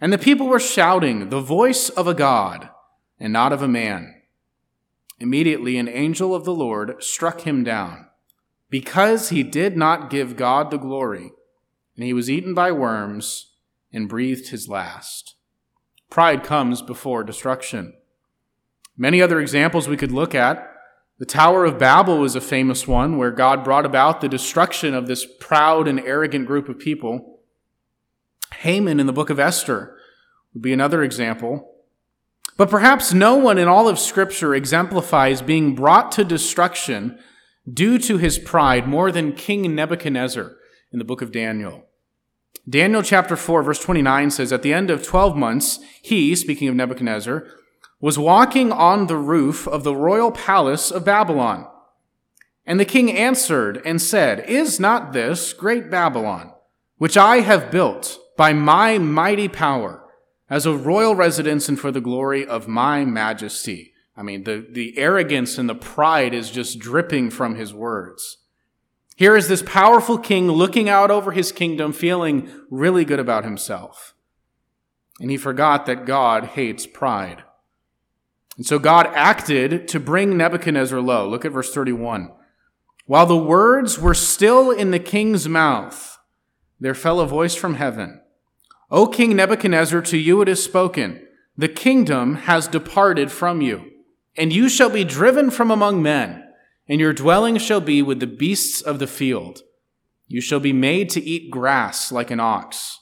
And 0.00 0.12
the 0.12 0.18
people 0.18 0.46
were 0.46 0.60
shouting, 0.60 1.28
The 1.28 1.40
voice 1.40 1.88
of 1.90 2.06
a 2.06 2.14
God 2.14 2.70
and 3.18 3.32
not 3.32 3.52
of 3.52 3.62
a 3.62 3.68
man. 3.68 4.14
Immediately 5.20 5.78
an 5.78 5.88
angel 5.88 6.34
of 6.34 6.44
the 6.44 6.54
Lord 6.54 7.02
struck 7.02 7.40
him 7.40 7.64
down, 7.64 8.06
because 8.70 9.30
he 9.30 9.42
did 9.42 9.76
not 9.76 10.10
give 10.10 10.36
God 10.36 10.70
the 10.70 10.78
glory, 10.78 11.32
and 11.96 12.04
he 12.04 12.12
was 12.12 12.30
eaten 12.30 12.54
by 12.54 12.70
worms 12.70 13.54
and 13.92 14.08
breathed 14.08 14.48
his 14.50 14.68
last. 14.68 15.34
Pride 16.10 16.44
comes 16.44 16.82
before 16.82 17.24
destruction. 17.24 17.94
Many 18.96 19.20
other 19.20 19.40
examples 19.40 19.88
we 19.88 19.96
could 19.96 20.12
look 20.12 20.34
at. 20.34 20.64
The 21.18 21.26
Tower 21.26 21.64
of 21.64 21.78
Babel 21.78 22.18
was 22.18 22.36
a 22.36 22.40
famous 22.40 22.86
one 22.86 23.16
where 23.16 23.32
God 23.32 23.64
brought 23.64 23.84
about 23.84 24.20
the 24.20 24.28
destruction 24.28 24.94
of 24.94 25.08
this 25.08 25.26
proud 25.40 25.88
and 25.88 25.98
arrogant 26.00 26.46
group 26.46 26.68
of 26.68 26.78
people. 26.78 27.40
Haman 28.58 29.00
in 29.00 29.06
the 29.06 29.12
book 29.12 29.30
of 29.30 29.40
Esther 29.40 29.96
would 30.54 30.62
be 30.62 30.72
another 30.72 31.02
example. 31.02 31.74
But 32.58 32.70
perhaps 32.70 33.14
no 33.14 33.36
one 33.36 33.56
in 33.56 33.68
all 33.68 33.88
of 33.88 34.00
Scripture 34.00 34.52
exemplifies 34.52 35.40
being 35.40 35.76
brought 35.76 36.10
to 36.12 36.24
destruction 36.24 37.16
due 37.72 37.98
to 38.00 38.18
his 38.18 38.36
pride 38.36 38.88
more 38.88 39.12
than 39.12 39.32
King 39.32 39.74
Nebuchadnezzar 39.76 40.56
in 40.92 40.98
the 40.98 41.04
book 41.04 41.22
of 41.22 41.30
Daniel. 41.30 41.86
Daniel 42.68 43.02
chapter 43.02 43.36
4, 43.36 43.62
verse 43.62 43.78
29 43.78 44.32
says, 44.32 44.52
At 44.52 44.62
the 44.62 44.72
end 44.72 44.90
of 44.90 45.04
12 45.04 45.36
months, 45.36 45.78
he, 46.02 46.34
speaking 46.34 46.66
of 46.66 46.74
Nebuchadnezzar, 46.74 47.46
was 48.00 48.18
walking 48.18 48.72
on 48.72 49.06
the 49.06 49.16
roof 49.16 49.68
of 49.68 49.84
the 49.84 49.94
royal 49.94 50.32
palace 50.32 50.90
of 50.90 51.04
Babylon. 51.04 51.64
And 52.66 52.80
the 52.80 52.84
king 52.84 53.10
answered 53.12 53.80
and 53.84 54.02
said, 54.02 54.44
Is 54.48 54.80
not 54.80 55.12
this 55.12 55.52
great 55.52 55.90
Babylon, 55.92 56.52
which 56.96 57.16
I 57.16 57.36
have 57.36 57.70
built 57.70 58.18
by 58.36 58.52
my 58.52 58.98
mighty 58.98 59.46
power? 59.46 60.02
As 60.50 60.66
a 60.66 60.76
royal 60.76 61.14
residence 61.14 61.68
and 61.68 61.78
for 61.78 61.90
the 61.90 62.00
glory 62.00 62.46
of 62.46 62.68
my 62.68 63.04
majesty. 63.04 63.92
I 64.16 64.22
mean, 64.22 64.44
the, 64.44 64.66
the 64.70 64.98
arrogance 64.98 65.58
and 65.58 65.68
the 65.68 65.74
pride 65.74 66.34
is 66.34 66.50
just 66.50 66.78
dripping 66.78 67.30
from 67.30 67.54
his 67.54 67.72
words. 67.72 68.38
Here 69.16 69.36
is 69.36 69.48
this 69.48 69.62
powerful 69.62 70.18
king 70.18 70.48
looking 70.50 70.88
out 70.88 71.10
over 71.10 71.32
his 71.32 71.52
kingdom, 71.52 71.92
feeling 71.92 72.50
really 72.70 73.04
good 73.04 73.18
about 73.18 73.44
himself. 73.44 74.14
And 75.20 75.30
he 75.30 75.36
forgot 75.36 75.86
that 75.86 76.06
God 76.06 76.44
hates 76.44 76.86
pride. 76.86 77.42
And 78.56 78.66
so 78.66 78.78
God 78.78 79.06
acted 79.14 79.88
to 79.88 80.00
bring 80.00 80.36
Nebuchadnezzar 80.36 81.00
low. 81.00 81.28
Look 81.28 81.44
at 81.44 81.52
verse 81.52 81.72
31. 81.72 82.30
While 83.06 83.26
the 83.26 83.36
words 83.36 83.98
were 83.98 84.14
still 84.14 84.70
in 84.70 84.90
the 84.90 84.98
king's 84.98 85.48
mouth, 85.48 86.18
there 86.78 86.94
fell 86.94 87.20
a 87.20 87.26
voice 87.26 87.54
from 87.54 87.74
heaven. 87.74 88.20
O 88.90 89.06
King 89.06 89.36
Nebuchadnezzar, 89.36 90.00
to 90.02 90.16
you 90.16 90.40
it 90.40 90.48
is 90.48 90.62
spoken, 90.62 91.26
the 91.56 91.68
kingdom 91.68 92.34
has 92.34 92.66
departed 92.68 93.30
from 93.30 93.60
you, 93.60 93.90
and 94.36 94.52
you 94.52 94.68
shall 94.68 94.88
be 94.88 95.04
driven 95.04 95.50
from 95.50 95.70
among 95.70 96.02
men, 96.02 96.44
and 96.88 97.00
your 97.00 97.12
dwelling 97.12 97.58
shall 97.58 97.80
be 97.80 98.00
with 98.00 98.20
the 98.20 98.26
beasts 98.26 98.80
of 98.80 98.98
the 98.98 99.06
field. 99.06 99.60
You 100.26 100.40
shall 100.40 100.60
be 100.60 100.72
made 100.72 101.10
to 101.10 101.22
eat 101.22 101.50
grass 101.50 102.12
like 102.12 102.30
an 102.30 102.40
ox. 102.40 102.98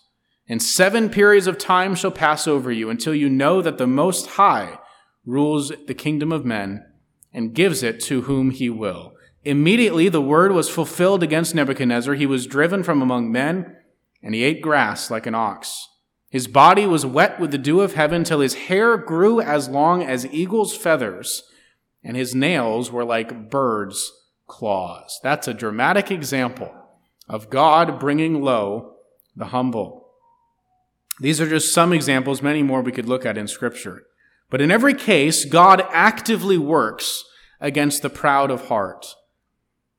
And 0.49 0.63
seven 0.63 1.11
periods 1.11 1.47
of 1.47 1.59
time 1.59 1.95
shall 1.95 2.13
pass 2.13 2.47
over 2.47 2.71
you 2.71 2.89
until 2.89 3.15
you 3.15 3.29
know 3.29 3.61
that 3.63 3.79
the 3.79 3.87
Most 3.87 4.27
High 4.31 4.79
rules 5.25 5.73
the 5.87 5.95
kingdom 5.95 6.33
of 6.33 6.45
men 6.45 6.85
and 7.33 7.55
gives 7.55 7.83
it 7.83 8.01
to 8.03 8.23
whom 8.23 8.51
he 8.51 8.71
will. 8.71 9.13
Immediately 9.45 10.09
the 10.09 10.23
word 10.23 10.53
was 10.53 10.69
fulfilled 10.69 11.23
against 11.23 11.55
Nebuchadnezzar. 11.55 12.15
He 12.15 12.27
was 12.27 12.47
driven 12.47 12.83
from 12.83 13.03
among 13.03 13.31
men, 13.31 13.76
and 14.27 14.35
he 14.35 14.43
ate 14.43 14.61
grass 14.61 15.09
like 15.09 15.25
an 15.25 15.37
ox. 15.37 15.89
His 16.29 16.49
body 16.49 16.85
was 16.85 17.07
wet 17.07 17.39
with 17.39 17.53
the 17.53 17.59
dew 17.59 17.81
of 17.81 17.95
heaven 17.95 18.25
till 18.25 18.41
his 18.41 18.55
hair 18.55 18.97
grew 18.97 19.41
as 19.41 19.69
long 19.69 20.03
as 20.03 20.27
eagle's 20.27 20.77
feathers 20.77 21.45
and 22.03 22.17
his 22.17 22.35
nails 22.35 22.91
were 22.91 23.05
like 23.05 23.51
birds' 23.51 24.13
claws. 24.49 25.21
That's 25.23 25.47
a 25.47 25.55
dramatic 25.55 26.11
example 26.11 26.75
of 27.29 27.51
God 27.51 28.01
bringing 28.01 28.43
low 28.43 28.97
the 29.37 29.47
humble. 29.47 30.09
These 31.21 31.41
are 31.41 31.49
just 31.49 31.73
some 31.73 31.93
examples, 31.93 32.43
many 32.43 32.65
more 32.65 32.81
we 32.83 32.91
could 32.91 33.09
look 33.09 33.25
at 33.25 33.39
in 33.39 33.47
Scripture. 33.47 34.07
But 34.51 34.61
in 34.61 34.73
every 34.73 34.95
case, 34.95 35.45
God 35.45 35.85
actively 35.93 36.59
works 36.59 37.25
against 37.61 38.03
the 38.03 38.11
proud 38.11 38.51
of 38.51 38.67
heart. 38.67 39.07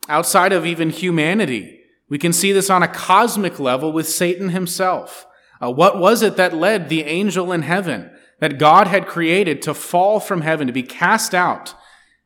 Outside 0.09 0.51
of 0.51 0.65
even 0.65 0.89
humanity, 0.89 1.76
we 2.09 2.17
can 2.17 2.33
see 2.33 2.51
this 2.51 2.69
on 2.69 2.83
a 2.83 2.87
cosmic 2.87 3.59
level 3.59 3.91
with 3.91 4.07
Satan 4.07 4.49
himself. 4.49 5.27
Uh, 5.61 5.71
what 5.71 5.99
was 5.99 6.21
it 6.21 6.37
that 6.37 6.53
led 6.53 6.87
the 6.87 7.03
angel 7.03 7.51
in 7.51 7.63
heaven 7.63 8.11
that 8.39 8.59
God 8.59 8.87
had 8.87 9.07
created 9.07 9.61
to 9.63 9.73
fall 9.73 10.19
from 10.19 10.41
heaven, 10.41 10.67
to 10.67 10.73
be 10.73 10.83
cast 10.83 11.33
out 11.33 11.73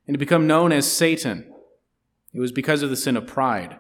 and 0.08 0.14
to 0.14 0.20
become 0.20 0.48
known 0.48 0.72
as 0.72 0.92
Satan. 0.92 1.52
It 2.34 2.40
was 2.40 2.52
because 2.52 2.82
of 2.82 2.90
the 2.90 2.98
sin 2.98 3.18
of 3.18 3.28
pride. 3.28 3.80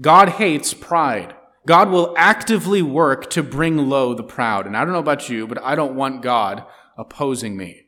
God 0.00 0.30
hates 0.30 0.74
pride. 0.74 1.34
God 1.66 1.90
will 1.90 2.14
actively 2.16 2.82
work 2.82 3.30
to 3.30 3.42
bring 3.42 3.76
low 3.76 4.14
the 4.14 4.22
proud. 4.22 4.66
And 4.66 4.76
I 4.76 4.84
don't 4.84 4.92
know 4.92 4.98
about 4.98 5.28
you, 5.28 5.46
but 5.46 5.62
I 5.62 5.74
don't 5.74 5.94
want 5.94 6.22
God 6.22 6.64
opposing 6.98 7.56
me. 7.56 7.86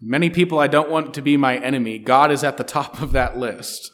Many 0.00 0.30
people 0.30 0.58
I 0.58 0.66
don't 0.66 0.90
want 0.90 1.14
to 1.14 1.22
be 1.22 1.36
my 1.36 1.56
enemy. 1.56 1.98
God 1.98 2.30
is 2.30 2.44
at 2.44 2.56
the 2.56 2.64
top 2.64 3.00
of 3.00 3.12
that 3.12 3.38
list. 3.38 3.90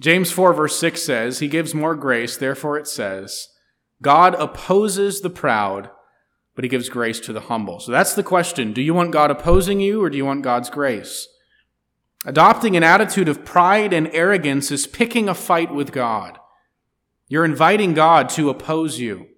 James 0.00 0.32
4 0.32 0.54
verse 0.54 0.78
6 0.78 1.02
says, 1.02 1.38
He 1.38 1.48
gives 1.48 1.74
more 1.74 1.94
grace, 1.94 2.36
therefore 2.36 2.78
it 2.78 2.88
says, 2.88 3.48
God 4.00 4.34
opposes 4.36 5.20
the 5.20 5.28
proud, 5.28 5.90
but 6.54 6.64
he 6.64 6.70
gives 6.70 6.88
grace 6.88 7.20
to 7.20 7.34
the 7.34 7.42
humble. 7.42 7.80
So 7.80 7.92
that's 7.92 8.14
the 8.14 8.22
question. 8.22 8.72
Do 8.72 8.80
you 8.80 8.94
want 8.94 9.12
God 9.12 9.30
opposing 9.30 9.78
you 9.78 10.02
or 10.02 10.08
do 10.08 10.16
you 10.16 10.24
want 10.24 10.42
God's 10.42 10.70
grace? 10.70 11.28
Adopting 12.24 12.76
an 12.76 12.82
attitude 12.82 13.28
of 13.28 13.44
pride 13.44 13.92
and 13.92 14.08
arrogance 14.14 14.70
is 14.70 14.86
picking 14.86 15.28
a 15.28 15.34
fight 15.34 15.72
with 15.72 15.92
God. 15.92 16.38
You're 17.28 17.44
inviting 17.44 17.92
God 17.92 18.30
to 18.30 18.48
oppose 18.48 18.98
you, 18.98 19.28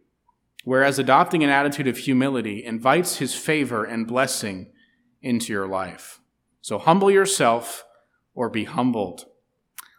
whereas 0.65 0.99
adopting 0.99 1.43
an 1.43 1.51
attitude 1.51 1.89
of 1.89 1.99
humility 1.99 2.65
invites 2.65 3.17
his 3.17 3.35
favor 3.35 3.85
and 3.85 4.07
blessing 4.07 4.71
into 5.21 5.53
your 5.53 5.67
life. 5.67 6.21
So 6.61 6.79
humble 6.79 7.11
yourself 7.11 7.85
or 8.33 8.49
be 8.49 8.65
humbled. 8.65 9.27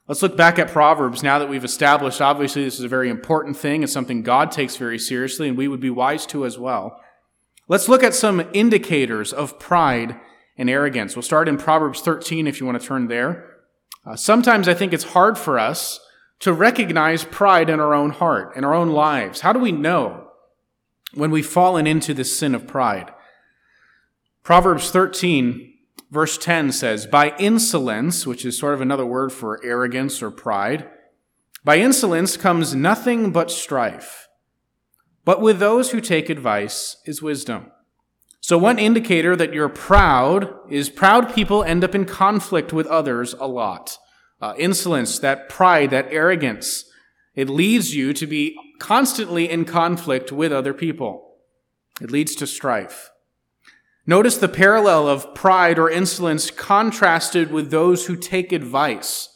Let's 0.06 0.22
look 0.22 0.36
back 0.36 0.60
at 0.60 0.70
Proverbs 0.70 1.24
now 1.24 1.40
that 1.40 1.48
we've 1.48 1.64
established, 1.64 2.20
obviously, 2.20 2.66
this 2.66 2.78
is 2.78 2.84
a 2.84 2.90
very 2.90 3.10
important 3.10 3.56
thing. 3.56 3.84
It's 3.84 3.94
something 3.94 4.22
God 4.22 4.52
takes 4.52 4.76
very 4.76 5.00
seriously, 5.00 5.48
and 5.48 5.58
we 5.58 5.70
would 5.70 5.80
be 5.80 5.90
wise 5.90 6.26
to 6.28 6.46
as 6.46 6.60
well. 6.60 7.02
Let's 7.70 7.88
look 7.88 8.04
at 8.04 8.14
some 8.14 8.46
indicators 8.52 9.32
of 9.32 9.60
pride 9.60 10.20
and 10.58 10.70
arrogance. 10.70 11.16
We'll 11.16 11.24
start 11.24 11.48
in 11.48 11.58
Proverbs 11.58 12.02
13 12.02 12.48
if 12.48 12.60
you 12.60 12.66
want 12.66 12.82
to 12.82 12.86
turn 12.86 13.08
there. 13.08 13.50
Uh, 14.06 14.18
sometimes 14.18 14.68
I 14.68 14.74
think 14.74 14.92
it's 14.92 15.06
hard 15.06 15.38
for 15.38 15.58
us 15.58 16.02
to 16.40 16.52
recognize 16.52 17.24
pride 17.24 17.70
in 17.70 17.80
our 17.80 17.94
own 17.94 18.10
heart, 18.10 18.58
in 18.58 18.66
our 18.66 18.74
own 18.74 18.90
lives. 18.90 19.40
How 19.40 19.54
do 19.54 19.60
we 19.60 19.72
know 19.72 20.28
when 21.14 21.32
we've 21.32 21.48
fallen 21.48 21.88
into 21.88 22.14
the 22.14 22.26
sin 22.26 22.54
of 22.54 22.68
pride? 22.68 23.14
Proverbs 24.44 24.92
13, 24.92 25.73
verse 26.14 26.38
10 26.38 26.72
says, 26.72 27.08
By 27.08 27.36
insolence, 27.38 28.26
which 28.26 28.46
is 28.46 28.58
sort 28.58 28.76
of 28.76 28.82
another 28.82 29.06
word 29.06 29.34
for 29.34 29.60
arrogance 29.66 30.22
or 30.22 30.32
pride, 30.32 30.88
by 31.66 31.78
insolence 31.78 32.38
comes 32.38 32.76
nothing 32.76 33.32
but 33.32 33.50
strife. 33.50 34.28
But 35.26 35.42
with 35.42 35.60
those 35.60 35.92
who 35.92 36.02
take 36.02 36.30
advice 36.30 36.98
is 37.06 37.22
wisdom. 37.22 37.72
So 38.42 38.58
one 38.58 38.78
indicator 38.78 39.36
that 39.38 39.54
you're 39.54 39.70
proud 39.70 40.54
is 40.70 40.90
proud 40.90 41.34
people 41.34 41.64
end 41.64 41.84
up 41.84 41.96
in 41.96 42.06
conflict 42.06 42.74
with 42.74 42.86
others 42.88 43.34
a 43.40 43.48
lot. 43.48 43.98
Uh, 44.42 44.54
insolence, 44.58 45.18
that 45.20 45.48
pride, 45.48 45.92
that 45.92 46.12
arrogance, 46.12 46.84
it 47.36 47.50
leads 47.50 47.96
you 47.96 48.12
to 48.14 48.28
be 48.28 48.58
constantly 48.80 49.50
in 49.50 49.64
conflict 49.64 50.32
with 50.32 50.52
other 50.52 50.74
people. 50.74 51.38
It 52.02 52.12
leads 52.12 52.36
to 52.36 52.46
strife. 52.46 53.10
Notice 54.06 54.38
the 54.38 54.50
parallel 54.50 55.08
of 55.08 55.34
pride 55.34 55.80
or 55.80 55.90
insolence 55.90 56.52
contrasted 56.52 57.52
with 57.52 57.72
those 57.72 58.08
who 58.08 58.18
take 58.18 58.52
advice. 58.52 59.30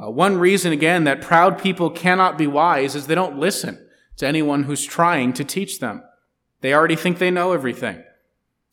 Uh, 0.00 0.10
one 0.10 0.38
reason, 0.38 0.72
again, 0.72 1.04
that 1.04 1.20
proud 1.20 1.60
people 1.60 1.90
cannot 1.90 2.38
be 2.38 2.46
wise 2.46 2.94
is 2.94 3.06
they 3.06 3.14
don't 3.14 3.38
listen 3.38 3.84
to 4.16 4.26
anyone 4.26 4.64
who's 4.64 4.84
trying 4.84 5.32
to 5.32 5.44
teach 5.44 5.80
them. 5.80 6.02
They 6.60 6.72
already 6.72 6.96
think 6.96 7.18
they 7.18 7.30
know 7.30 7.52
everything. 7.52 7.96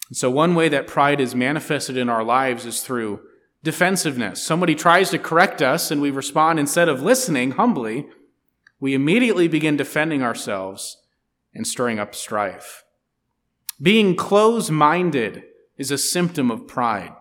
And 0.09 0.17
so 0.17 0.29
one 0.29 0.53
way 0.53 0.69
that 0.69 0.88
pride 0.88 1.19
is 1.19 1.33
manifested 1.33 1.97
in 1.97 2.09
our 2.09 2.23
lives 2.23 2.65
is 2.65 2.81
through 2.81 3.21
defensiveness. 3.63 4.41
Somebody 4.41 4.75
tries 4.75 5.09
to 5.09 5.19
correct 5.19 5.62
us 5.62 5.91
and 5.91 6.01
we 6.01 6.12
respond 6.12 6.59
instead 6.59 6.89
of 6.89 7.01
listening 7.01 7.51
humbly, 7.51 8.07
we 8.79 8.93
immediately 8.93 9.47
begin 9.47 9.77
defending 9.77 10.23
ourselves 10.23 10.97
and 11.53 11.67
stirring 11.67 11.99
up 11.99 12.15
strife. 12.15 12.83
Being 13.81 14.15
close-minded 14.15 15.43
is 15.77 15.91
a 15.91 15.97
symptom 15.97 16.51
of 16.51 16.67
pride. 16.67 17.13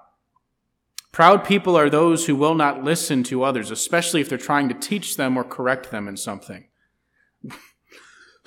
Proud 1.12 1.44
people 1.44 1.76
are 1.76 1.88
those 1.88 2.26
who 2.26 2.36
will 2.36 2.54
not 2.54 2.84
listen 2.84 3.22
to 3.24 3.44
others, 3.44 3.70
especially 3.70 4.20
if 4.20 4.28
they're 4.28 4.38
trying 4.38 4.68
to 4.68 4.74
teach 4.74 5.16
them 5.16 5.36
or 5.36 5.44
correct 5.44 5.90
them 5.90 6.08
in 6.08 6.16
something. 6.16 6.66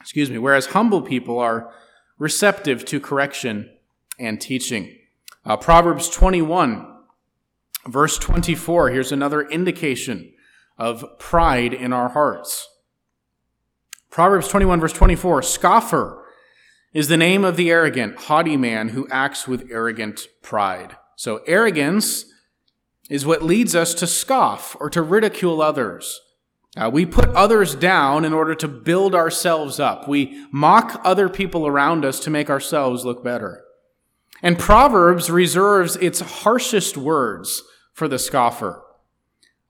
Excuse 0.00 0.30
me. 0.30 0.38
Whereas 0.38 0.66
humble 0.66 1.02
people 1.02 1.38
are 1.38 1.72
receptive 2.18 2.84
to 2.86 3.00
correction 3.00 3.70
and 4.18 4.40
teaching. 4.40 4.96
Uh, 5.44 5.56
Proverbs 5.56 6.08
21, 6.08 6.86
verse 7.86 8.18
24. 8.18 8.90
Here's 8.90 9.12
another 9.12 9.42
indication 9.42 10.32
of 10.76 11.18
pride 11.18 11.72
in 11.72 11.92
our 11.92 12.10
hearts. 12.10 12.68
Proverbs 14.10 14.48
21, 14.48 14.80
verse 14.80 14.92
24. 14.92 15.42
Scoffer 15.42 16.23
is 16.94 17.08
the 17.08 17.16
name 17.16 17.44
of 17.44 17.56
the 17.56 17.70
arrogant, 17.70 18.16
haughty 18.16 18.56
man 18.56 18.90
who 18.90 19.08
acts 19.08 19.46
with 19.48 19.68
arrogant 19.70 20.28
pride. 20.40 20.96
So 21.16 21.42
arrogance 21.46 22.24
is 23.10 23.26
what 23.26 23.42
leads 23.42 23.74
us 23.74 23.92
to 23.94 24.06
scoff 24.06 24.76
or 24.80 24.88
to 24.90 25.02
ridicule 25.02 25.60
others. 25.60 26.20
Uh, 26.76 26.90
we 26.92 27.04
put 27.04 27.28
others 27.30 27.74
down 27.74 28.24
in 28.24 28.32
order 28.32 28.54
to 28.54 28.66
build 28.66 29.14
ourselves 29.14 29.78
up. 29.78 30.08
We 30.08 30.46
mock 30.50 31.00
other 31.04 31.28
people 31.28 31.66
around 31.66 32.04
us 32.04 32.18
to 32.20 32.30
make 32.30 32.48
ourselves 32.48 33.04
look 33.04 33.22
better. 33.22 33.62
And 34.42 34.58
Proverbs 34.58 35.30
reserves 35.30 35.96
its 35.96 36.20
harshest 36.20 36.96
words 36.96 37.62
for 37.92 38.08
the 38.08 38.18
scoffer. 38.18 38.82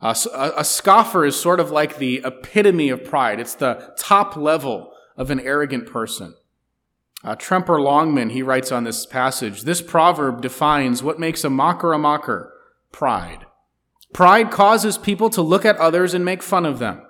Uh, 0.00 0.14
a, 0.34 0.52
a 0.58 0.64
scoffer 0.64 1.24
is 1.24 1.37
sort 1.37 1.60
of 1.60 1.70
like 1.70 1.98
the 1.98 2.22
epitome 2.24 2.90
of 2.90 3.04
pride. 3.04 3.40
It's 3.40 3.54
the 3.54 3.94
top 3.98 4.37
level 4.37 4.92
of 5.16 5.30
an 5.30 5.40
arrogant 5.40 5.87
person. 5.87 6.34
Uh, 7.24 7.34
Tremper 7.34 7.82
Longman, 7.82 8.30
he 8.30 8.42
writes 8.42 8.70
on 8.70 8.84
this 8.84 9.06
passage, 9.06 9.62
this 9.62 9.80
proverb 9.80 10.42
defines 10.42 11.02
what 11.02 11.18
makes 11.18 11.42
a 11.42 11.50
mocker 11.50 11.94
a 11.94 11.98
mocker, 11.98 12.52
pride. 12.92 13.46
Pride 14.12 14.50
causes 14.50 14.98
people 14.98 15.30
to 15.30 15.40
look 15.40 15.64
at 15.64 15.78
others 15.78 16.12
and 16.12 16.24
make 16.24 16.42
fun 16.42 16.66
of 16.66 16.78
them, 16.78 17.02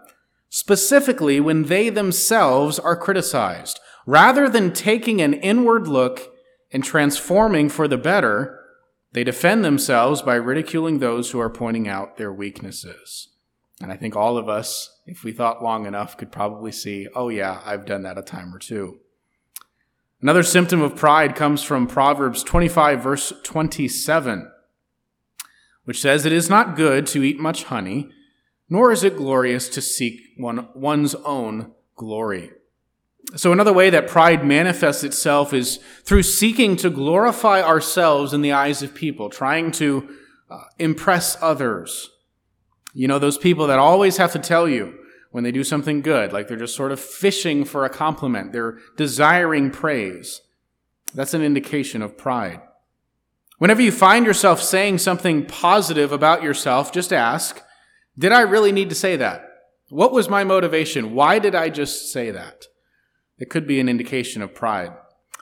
specifically 0.48 1.40
when 1.40 1.64
they 1.64 1.90
themselves 1.90 2.79
are 2.79 2.96
criticized. 2.96 3.81
Rather 4.07 4.48
than 4.48 4.72
taking 4.72 5.20
an 5.20 5.35
inward 5.35 5.88
look 5.88 6.31
and 6.70 6.85
transforming 6.85 7.68
for 7.68 7.88
the 7.88 7.98
better, 7.98 8.61
they 9.12 9.24
defend 9.24 9.64
themselves 9.64 10.22
by 10.22 10.35
ridiculing 10.35 10.98
those 10.98 11.31
who 11.31 11.40
are 11.40 11.50
pointing 11.50 11.88
out 11.88 12.18
their 12.18 12.33
weaknesses. 12.33 13.31
And 13.81 13.90
I 13.90 13.96
think 13.96 14.14
all 14.14 14.38
of 14.38 14.48
us, 14.48 14.90
if 15.07 15.24
we 15.24 15.33
thought 15.33 15.62
long 15.62 15.87
enough, 15.87 16.16
could 16.16 16.31
probably 16.31 16.70
see, 16.70 17.09
oh 17.14 17.29
yeah, 17.29 17.61
I've 17.64 17.87
done 17.87 18.03
that 18.03 18.18
a 18.18 18.22
time 18.22 18.55
or 18.55 18.59
two. 18.59 19.00
Another 20.25 20.43
symptom 20.43 20.81
of 20.81 20.97
pride 20.97 21.37
comes 21.37 21.63
from 21.63 21.87
Proverbs 21.87 22.43
25 22.43 23.03
verse 23.03 23.35
27 23.43 24.51
which 25.85 26.01
says, 26.01 26.25
It 26.25 26.33
is 26.33 26.49
not 26.49 26.77
good 26.77 27.07
to 27.09 27.23
eat 27.23 27.39
much 27.39 27.65
honey, 27.65 28.09
nor 28.71 28.91
is 28.91 29.05
it 29.05 29.19
glorious 29.19 29.69
to 29.69 29.83
seek 29.83 30.19
one, 30.39 30.67
one's 30.75 31.15
own 31.15 31.73
glory. 31.95 32.53
So 33.37 33.53
another 33.53 33.75
way 33.75 33.91
that 33.91 34.09
pride 34.09 34.47
manifests 34.47 35.05
itself 35.05 35.53
is 35.53 35.79
through 36.05 36.23
seeking 36.23 36.77
to 36.77 36.89
glorify 36.89 37.61
ourselves 37.61 38.33
in 38.33 38.41
the 38.41 38.53
eyes 38.53 38.83
of 38.83 38.95
people, 38.95 39.29
trying 39.29 39.73
to 39.73 40.09
uh, 40.49 40.63
impress 40.79 41.37
others. 41.43 42.09
You 42.95 43.09
know, 43.09 43.19
those 43.19 43.37
people 43.37 43.67
that 43.67 43.79
always 43.79 44.17
have 44.17 44.33
to 44.33 44.39
tell 44.39 44.67
you 44.67 44.99
when 45.35 45.42
they 45.42 45.51
do 45.51 45.64
something 45.64 46.01
good, 46.01 46.33
like 46.33 46.47
they're 46.47 46.57
just 46.57 46.77
sort 46.77 46.92
of 46.92 47.01
fishing 47.01 47.64
for 47.64 47.85
a 47.85 47.90
compliment, 47.90 48.53
they're 48.53 48.79
desiring 48.97 49.68
praise. 49.68 50.42
That's 51.12 51.35
an 51.35 51.42
indication 51.42 52.03
of 52.03 52.16
pride. 52.16 52.61
Whenever 53.59 53.83
you 53.83 53.90
find 53.90 54.27
yourself 54.27 54.62
saying 54.62 54.99
something 54.99 55.44
positive 55.44 56.12
about 56.12 56.44
yourself, 56.44 56.92
just 56.92 57.12
ask, 57.12 57.61
did 58.16 58.31
I 58.31 58.42
really 58.42 58.70
need 58.70 58.90
to 58.90 58.94
say 58.94 59.16
that? 59.16 59.44
What 59.88 60.12
was 60.12 60.29
my 60.29 60.44
motivation? 60.44 61.14
Why 61.16 61.40
did 61.40 61.57
I 61.57 61.68
just 61.68 62.12
say 62.12 62.31
that? 62.31 62.66
It 63.37 63.51
could 63.51 63.66
be 63.66 63.81
an 63.81 63.88
indication 63.88 64.40
of 64.40 64.55
pride. 64.55 64.92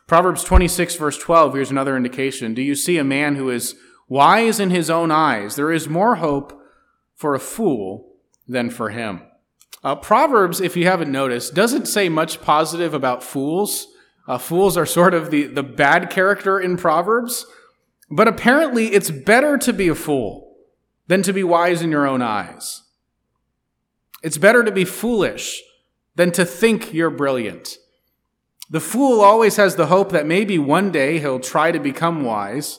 Proverbs 0.07 0.42
26 0.42 0.96
verse 0.96 1.18
12, 1.18 1.52
here's 1.52 1.70
another 1.70 1.98
indication. 1.98 2.55
Do 2.55 2.62
you 2.62 2.76
see 2.76 2.96
a 2.96 3.05
man 3.05 3.37
who 3.37 3.50
is 3.50 3.74
wise 4.09 4.59
in 4.59 4.70
his 4.70 4.88
own 4.88 5.11
eyes? 5.11 5.57
There 5.57 5.70
is 5.70 5.87
more 5.87 6.14
hope 6.14 6.59
for 7.14 7.35
a 7.35 7.38
fool 7.38 8.14
than 8.48 8.70
for 8.70 8.88
him. 8.88 9.24
Uh, 9.85 9.97
Proverbs, 9.97 10.61
if 10.61 10.77
you 10.77 10.87
haven't 10.87 11.11
noticed, 11.11 11.55
doesn't 11.55 11.87
say 11.87 12.09
much 12.09 12.40
positive 12.40 12.95
about 12.95 13.23
fools. 13.23 13.88
Uh, 14.29 14.38
fools 14.38 14.77
are 14.77 14.87
sort 14.87 15.14
of 15.14 15.31
the, 15.31 15.45
the 15.45 15.62
bad 15.62 16.09
character 16.09 16.61
in 16.61 16.77
Proverbs. 16.77 17.47
But 18.11 18.29
apparently, 18.29 18.92
it's 18.92 19.11
better 19.11 19.59
to 19.59 19.73
be 19.73 19.88
a 19.88 19.95
fool 19.95 20.57
than 21.09 21.23
to 21.23 21.33
be 21.33 21.42
wise 21.42 21.83
in 21.83 21.90
your 21.90 22.07
own 22.07 22.23
eyes. 22.23 22.83
It's 24.23 24.38
better 24.38 24.62
to 24.62 24.71
be 24.71 24.85
foolish 24.85 25.62
than 26.14 26.31
to 26.33 26.45
think 26.45 26.95
you're 26.95 27.11
brilliant. 27.11 27.77
The 28.71 28.81
fool 28.81 29.21
always 29.21 29.57
has 29.57 29.77
the 29.77 29.87
hope 29.87 30.12
that 30.12 30.27
maybe 30.27 30.59
one 30.59 30.92
day 30.92 31.18
he'll 31.18 31.40
try 31.40 31.73
to 31.73 31.81
become 31.81 32.23
wise, 32.23 32.79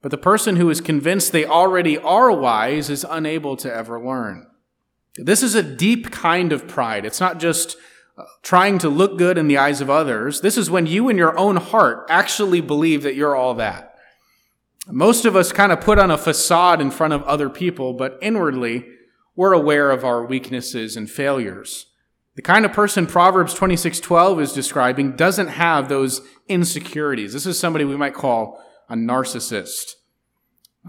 but 0.00 0.10
the 0.10 0.16
person 0.16 0.56
who 0.56 0.70
is 0.70 0.80
convinced 0.80 1.32
they 1.32 1.44
already 1.44 1.98
are 1.98 2.32
wise 2.32 2.88
is 2.88 3.04
unable 3.08 3.56
to 3.58 3.72
ever 3.72 4.00
learn. 4.00 4.46
This 5.24 5.42
is 5.42 5.54
a 5.54 5.62
deep 5.62 6.10
kind 6.10 6.52
of 6.52 6.66
pride. 6.66 7.04
It's 7.04 7.20
not 7.20 7.38
just 7.38 7.76
uh, 8.16 8.24
trying 8.42 8.78
to 8.78 8.88
look 8.88 9.18
good 9.18 9.38
in 9.38 9.48
the 9.48 9.58
eyes 9.58 9.80
of 9.80 9.90
others. 9.90 10.40
This 10.40 10.56
is 10.56 10.70
when 10.70 10.86
you 10.86 11.08
in 11.08 11.16
your 11.16 11.36
own 11.38 11.56
heart 11.56 12.06
actually 12.08 12.60
believe 12.60 13.02
that 13.02 13.14
you're 13.14 13.36
all 13.36 13.54
that. 13.54 13.94
Most 14.88 15.24
of 15.24 15.36
us 15.36 15.52
kind 15.52 15.72
of 15.72 15.80
put 15.80 15.98
on 15.98 16.10
a 16.10 16.18
facade 16.18 16.80
in 16.80 16.90
front 16.90 17.12
of 17.12 17.22
other 17.24 17.48
people, 17.48 17.92
but 17.92 18.18
inwardly, 18.20 18.86
we're 19.36 19.52
aware 19.52 19.90
of 19.90 20.04
our 20.04 20.24
weaknesses 20.24 20.96
and 20.96 21.08
failures. 21.08 21.86
The 22.36 22.42
kind 22.42 22.64
of 22.64 22.72
person 22.72 23.06
Proverbs 23.06 23.54
26:12 23.54 24.40
is 24.40 24.52
describing 24.52 25.16
doesn't 25.16 25.48
have 25.48 25.88
those 25.88 26.22
insecurities. 26.48 27.32
This 27.32 27.46
is 27.46 27.58
somebody 27.58 27.84
we 27.84 27.96
might 27.96 28.14
call 28.14 28.62
a 28.88 28.94
narcissist. 28.94 29.96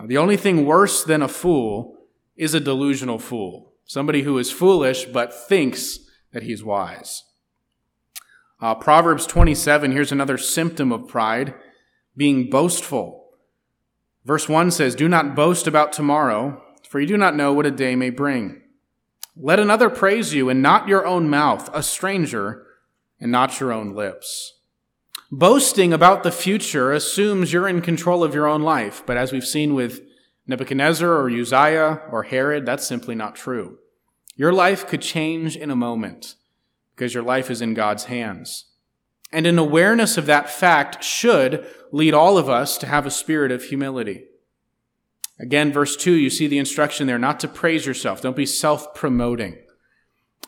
The 0.06 0.18
only 0.18 0.38
thing 0.38 0.66
worse 0.66 1.04
than 1.04 1.22
a 1.22 1.28
fool 1.28 1.98
is 2.38 2.54
a 2.54 2.60
delusional 2.60 3.20
fool. 3.20 3.71
Somebody 3.92 4.22
who 4.22 4.38
is 4.38 4.50
foolish 4.50 5.04
but 5.04 5.34
thinks 5.34 6.00
that 6.32 6.44
he's 6.44 6.64
wise. 6.64 7.26
Uh, 8.62 8.74
Proverbs 8.74 9.26
27, 9.26 9.92
here's 9.92 10.14
another 10.14 10.38
symptom 10.38 10.94
of 10.94 11.10
pride, 11.10 11.54
being 12.16 12.50
boastful. 12.50 13.32
Verse 14.24 14.48
1 14.48 14.72
says, 14.72 14.96
Do 14.96 15.10
not 15.10 15.36
boast 15.36 15.68
about 15.68 15.92
tomorrow, 15.92 16.64
for 16.88 17.02
you 17.02 17.06
do 17.06 17.18
not 17.18 17.36
know 17.36 17.52
what 17.52 17.66
a 17.66 17.70
day 17.70 17.98
may 17.98 18.12
bring. 18.12 18.62
Let 19.36 19.60
another 19.60 19.90
praise 19.90 20.34
you, 20.34 20.48
and 20.48 20.62
not 20.62 20.88
your 20.88 21.06
own 21.06 21.30
mouth, 21.30 21.70
a 21.74 21.84
stranger, 21.84 22.66
and 23.20 23.30
not 23.30 23.60
your 23.60 23.74
own 23.74 23.94
lips. 23.94 24.54
Boasting 25.34 25.92
about 25.92 26.24
the 26.24 26.32
future 26.32 26.94
assumes 26.94 27.52
you're 27.52 27.68
in 27.68 27.82
control 27.82 28.24
of 28.24 28.34
your 28.34 28.48
own 28.48 28.62
life, 28.62 29.04
but 29.06 29.18
as 29.18 29.34
we've 29.34 29.44
seen 29.44 29.76
with 29.76 30.00
Nebuchadnezzar 30.48 31.10
or 31.10 31.30
Uzziah 31.30 32.04
or 32.10 32.24
Herod, 32.24 32.66
that's 32.66 32.88
simply 32.88 33.16
not 33.16 33.36
true. 33.36 33.80
Your 34.42 34.52
life 34.52 34.88
could 34.88 35.04
change 35.04 35.56
in 35.56 35.70
a 35.70 35.76
moment 35.76 36.34
because 36.96 37.14
your 37.14 37.22
life 37.22 37.52
is 37.52 37.62
in 37.62 37.76
God's 37.76 38.06
hands. 38.06 38.66
And 39.32 39.46
an 39.46 39.60
awareness 39.60 40.18
of 40.18 40.26
that 40.26 40.50
fact 40.50 41.04
should 41.04 41.64
lead 41.92 42.16
all 42.16 42.40
of 42.40 42.50
us 42.50 42.80
to 42.80 42.88
have 42.88 43.06
a 43.06 43.12
spirit 43.12 43.52
of 43.52 43.66
humility. 43.66 44.24
Again, 45.40 45.72
verse 45.72 45.96
2, 45.96 46.14
you 46.14 46.32
see 46.32 46.48
the 46.48 46.58
instruction 46.58 47.06
there 47.06 47.20
not 47.20 47.40
to 47.42 47.48
praise 47.48 47.86
yourself. 47.86 48.20
Don't 48.20 48.36
be 48.36 48.48
self 48.48 48.96
promoting. 48.96 49.60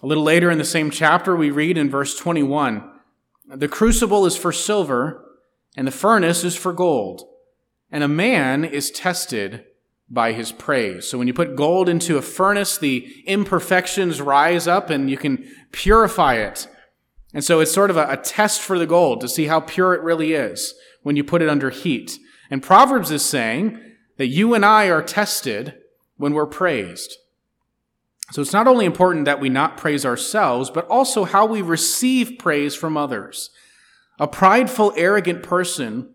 A 0.02 0.08
little 0.08 0.24
later 0.24 0.50
in 0.50 0.58
the 0.58 0.66
same 0.66 0.90
chapter, 0.90 1.36
we 1.36 1.52
read 1.52 1.78
in 1.78 1.92
verse 1.92 2.18
21 2.18 2.90
The 3.48 3.68
crucible 3.68 4.26
is 4.26 4.36
for 4.36 4.52
silver, 4.52 5.24
and 5.78 5.86
the 5.86 5.92
furnace 5.92 6.44
is 6.44 6.56
for 6.56 6.74
gold, 6.74 7.30
and 7.92 8.04
a 8.04 8.08
man 8.08 8.66
is 8.66 8.90
tested 8.90 9.66
by 10.14 10.34
his 10.34 10.52
praise. 10.52 11.08
So 11.08 11.18
when 11.18 11.28
you 11.28 11.34
put 11.34 11.56
gold 11.56 11.90
into 11.90 12.18
a 12.18 12.22
furnace, 12.22 12.78
the 12.78 13.12
imperfections 13.26 14.22
rise 14.22 14.68
up 14.68 14.90
and 14.90 15.10
you 15.10 15.18
can 15.18 15.46
purify 15.72 16.36
it 16.36 16.68
and 17.34 17.44
so 17.44 17.60
it's 17.60 17.74
sort 17.74 17.90
of 17.90 17.98
a, 17.98 18.08
a, 18.10 18.18
test 18.18 18.62
for 18.62 18.78
the 18.78 18.86
gold 18.86 19.20
to 19.22 19.28
see 19.28 19.46
how 19.46 19.60
pure 19.60 19.94
it 19.94 20.02
really 20.02 20.34
is 20.34 20.76
when 21.02 21.16
you 21.16 21.24
put 21.24 21.42
it 21.42 21.50
under 21.50 21.72
heat. 21.72 22.20
And 22.50 22.62
Proverbs 22.62 23.10
is 23.10 23.26
saying 23.26 23.80
that 24.18 24.28
you 24.28 24.54
and 24.54 24.64
I 24.64 24.86
are 24.86 25.02
tested 25.02 25.76
when 26.18 26.34
we're 26.34 26.46
praised. 26.46 27.18
So 28.32 28.42
it's 28.42 28.54
not 28.54 28.68
only 28.68 28.86
important 28.86 29.26
that 29.26 29.40
we 29.40 29.50
not 29.50 29.78
praise 29.78 30.06
ourselves, 30.06 30.70
but 30.70 30.88
also 30.88 31.26
how 31.26 31.46
we 31.46 31.62
receive 31.62 32.38
praise 32.38 32.76
from 32.76 32.96
others. 32.96 33.50
A 34.20 34.28
prideful, 34.28 34.94
arrogant 34.96 35.44
person 35.44 36.14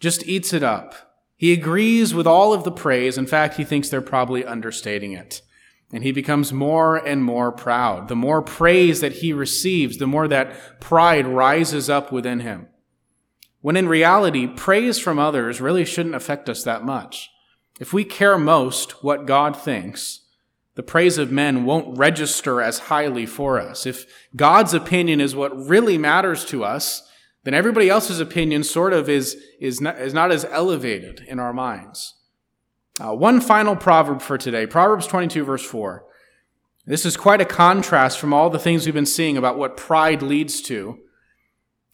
just 0.00 0.26
eats 0.26 0.52
it 0.52 0.62
up. 0.62 1.05
He 1.36 1.52
agrees 1.52 2.14
with 2.14 2.26
all 2.26 2.52
of 2.52 2.64
the 2.64 2.72
praise. 2.72 3.18
In 3.18 3.26
fact, 3.26 3.56
he 3.56 3.64
thinks 3.64 3.88
they're 3.88 4.00
probably 4.00 4.44
understating 4.44 5.12
it. 5.12 5.42
And 5.92 6.02
he 6.02 6.10
becomes 6.10 6.52
more 6.52 6.96
and 6.96 7.22
more 7.22 7.52
proud. 7.52 8.08
The 8.08 8.16
more 8.16 8.42
praise 8.42 9.00
that 9.00 9.14
he 9.14 9.32
receives, 9.32 9.98
the 9.98 10.06
more 10.06 10.26
that 10.28 10.80
pride 10.80 11.26
rises 11.26 11.88
up 11.88 12.10
within 12.10 12.40
him. 12.40 12.68
When 13.60 13.76
in 13.76 13.88
reality, 13.88 14.46
praise 14.46 14.98
from 14.98 15.18
others 15.18 15.60
really 15.60 15.84
shouldn't 15.84 16.14
affect 16.14 16.48
us 16.48 16.64
that 16.64 16.84
much. 16.84 17.30
If 17.78 17.92
we 17.92 18.04
care 18.04 18.38
most 18.38 19.04
what 19.04 19.26
God 19.26 19.56
thinks, 19.56 20.22
the 20.76 20.82
praise 20.82 21.18
of 21.18 21.32
men 21.32 21.64
won't 21.64 21.96
register 21.96 22.60
as 22.60 22.80
highly 22.80 23.26
for 23.26 23.60
us. 23.60 23.86
If 23.86 24.06
God's 24.34 24.74
opinion 24.74 25.20
is 25.20 25.36
what 25.36 25.56
really 25.56 25.98
matters 25.98 26.44
to 26.46 26.64
us, 26.64 27.08
then 27.46 27.54
everybody 27.54 27.88
else's 27.88 28.18
opinion 28.18 28.64
sort 28.64 28.92
of 28.92 29.08
is, 29.08 29.40
is, 29.60 29.80
not, 29.80 30.00
is 30.00 30.12
not 30.12 30.32
as 30.32 30.44
elevated 30.46 31.20
in 31.28 31.38
our 31.38 31.52
minds. 31.52 32.14
Uh, 32.98 33.14
one 33.14 33.40
final 33.40 33.76
proverb 33.76 34.20
for 34.20 34.36
today 34.36 34.66
Proverbs 34.66 35.06
22, 35.06 35.44
verse 35.44 35.64
4. 35.64 36.04
This 36.86 37.06
is 37.06 37.16
quite 37.16 37.40
a 37.40 37.44
contrast 37.44 38.18
from 38.18 38.32
all 38.32 38.50
the 38.50 38.58
things 38.58 38.84
we've 38.84 38.94
been 38.96 39.06
seeing 39.06 39.36
about 39.36 39.56
what 39.56 39.76
pride 39.76 40.22
leads 40.22 40.60
to. 40.62 40.98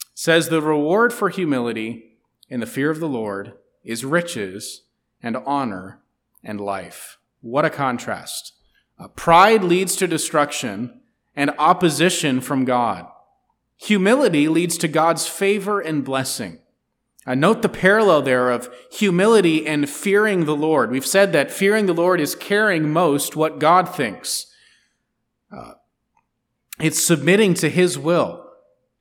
It 0.01 0.07
says, 0.15 0.49
The 0.49 0.63
reward 0.63 1.13
for 1.13 1.29
humility 1.29 2.17
in 2.49 2.61
the 2.61 2.67
fear 2.67 2.91
of 2.91 2.99
the 2.99 3.09
Lord 3.09 3.53
is 3.85 4.07
riches 4.07 4.85
and 5.23 5.37
honor 5.37 6.01
and 6.43 6.63
life. 6.63 7.19
What 7.43 7.67
a 7.67 7.71
contrast. 7.71 8.55
Uh, 8.99 9.09
pride 9.09 9.63
leads 9.63 9.97
to 9.97 10.07
destruction 10.07 11.03
and 11.37 11.51
opposition 11.59 12.41
from 12.41 12.65
God. 12.65 13.07
Humility 13.83 14.47
leads 14.47 14.79
to 14.79 14.87
God's 14.87 15.27
favor 15.27 15.81
and 15.81 16.05
blessing. 16.05 16.61
Uh, 17.27 17.35
note 17.35 17.63
the 17.63 17.69
parallel 17.69 18.23
there 18.23 18.49
of 18.49 18.73
humility 18.93 19.67
and 19.67 19.91
fearing 19.91 20.45
the 20.45 20.55
Lord. 20.55 20.93
We've 20.93 21.05
said 21.05 21.33
that 21.33 21.51
fearing 21.51 21.87
the 21.87 21.93
Lord 21.93 22.21
is 22.21 22.37
caring 22.37 22.93
most 22.93 23.35
what 23.35 23.59
God 23.59 23.93
thinks. 23.93 24.47
Uh, 25.51 25.73
it's 26.79 27.05
submitting 27.05 27.55
to 27.55 27.69
His 27.69 27.99
will. 27.99 28.47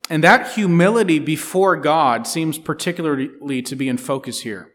And 0.10 0.24
that 0.24 0.54
humility 0.54 1.20
before 1.20 1.76
God 1.78 2.26
seems 2.26 2.58
particularly 2.58 3.62
to 3.62 3.76
be 3.76 3.88
in 3.88 3.98
focus 3.98 4.42
here. 4.42 4.72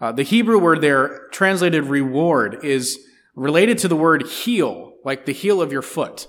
Uh, 0.00 0.10
the 0.10 0.24
Hebrew 0.24 0.58
word 0.58 0.80
there, 0.80 1.28
translated 1.30 1.84
reward, 1.84 2.64
is 2.64 2.98
related 3.36 3.78
to 3.78 3.88
the 3.88 3.96
word 3.96 4.26
heel, 4.26 4.94
like 5.04 5.26
the 5.26 5.32
heel 5.32 5.62
of 5.62 5.70
your 5.70 5.82
foot. 5.82 6.26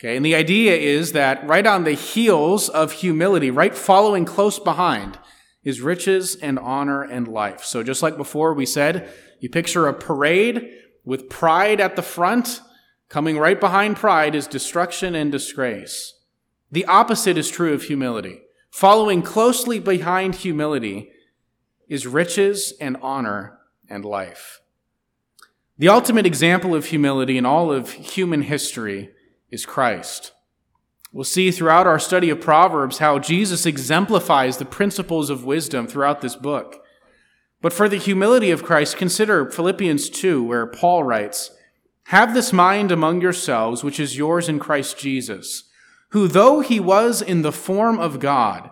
Okay, 0.00 0.16
and 0.16 0.24
the 0.24 0.36
idea 0.36 0.76
is 0.76 1.10
that 1.12 1.44
right 1.46 1.66
on 1.66 1.82
the 1.82 1.92
heels 1.92 2.68
of 2.68 2.92
humility, 2.92 3.50
right 3.50 3.74
following 3.74 4.24
close 4.24 4.60
behind, 4.60 5.18
is 5.64 5.80
riches 5.80 6.36
and 6.36 6.56
honor 6.58 7.02
and 7.02 7.26
life. 7.26 7.64
So 7.64 7.82
just 7.82 8.00
like 8.00 8.16
before 8.16 8.54
we 8.54 8.64
said, 8.64 9.10
you 9.40 9.48
picture 9.48 9.88
a 9.88 9.92
parade 9.94 10.70
with 11.04 11.28
pride 11.28 11.80
at 11.80 11.96
the 11.96 12.02
front. 12.02 12.60
Coming 13.08 13.38
right 13.38 13.58
behind 13.58 13.96
pride 13.96 14.36
is 14.36 14.46
destruction 14.46 15.16
and 15.16 15.32
disgrace. 15.32 16.14
The 16.70 16.84
opposite 16.84 17.36
is 17.36 17.50
true 17.50 17.72
of 17.72 17.84
humility. 17.84 18.42
Following 18.70 19.22
closely 19.22 19.80
behind 19.80 20.36
humility 20.36 21.10
is 21.88 22.06
riches 22.06 22.72
and 22.80 22.96
honor 23.02 23.58
and 23.88 24.04
life. 24.04 24.60
The 25.76 25.88
ultimate 25.88 26.26
example 26.26 26.74
of 26.74 26.86
humility 26.86 27.36
in 27.36 27.46
all 27.46 27.72
of 27.72 27.92
human 27.92 28.42
history 28.42 29.10
is 29.50 29.66
Christ. 29.66 30.32
We'll 31.12 31.24
see 31.24 31.50
throughout 31.50 31.86
our 31.86 31.98
study 31.98 32.28
of 32.28 32.40
Proverbs 32.40 32.98
how 32.98 33.18
Jesus 33.18 33.64
exemplifies 33.64 34.58
the 34.58 34.64
principles 34.64 35.30
of 35.30 35.44
wisdom 35.44 35.86
throughout 35.86 36.20
this 36.20 36.36
book. 36.36 36.84
But 37.60 37.72
for 37.72 37.88
the 37.88 37.96
humility 37.96 38.50
of 38.50 38.62
Christ, 38.62 38.96
consider 38.96 39.50
Philippians 39.50 40.10
2, 40.10 40.44
where 40.44 40.66
Paul 40.66 41.04
writes, 41.04 41.50
Have 42.04 42.34
this 42.34 42.52
mind 42.52 42.92
among 42.92 43.20
yourselves, 43.20 43.82
which 43.82 43.98
is 43.98 44.18
yours 44.18 44.48
in 44.48 44.58
Christ 44.58 44.98
Jesus, 44.98 45.64
who, 46.10 46.28
though 46.28 46.60
he 46.60 46.78
was 46.78 47.22
in 47.22 47.42
the 47.42 47.52
form 47.52 47.98
of 47.98 48.20
God, 48.20 48.70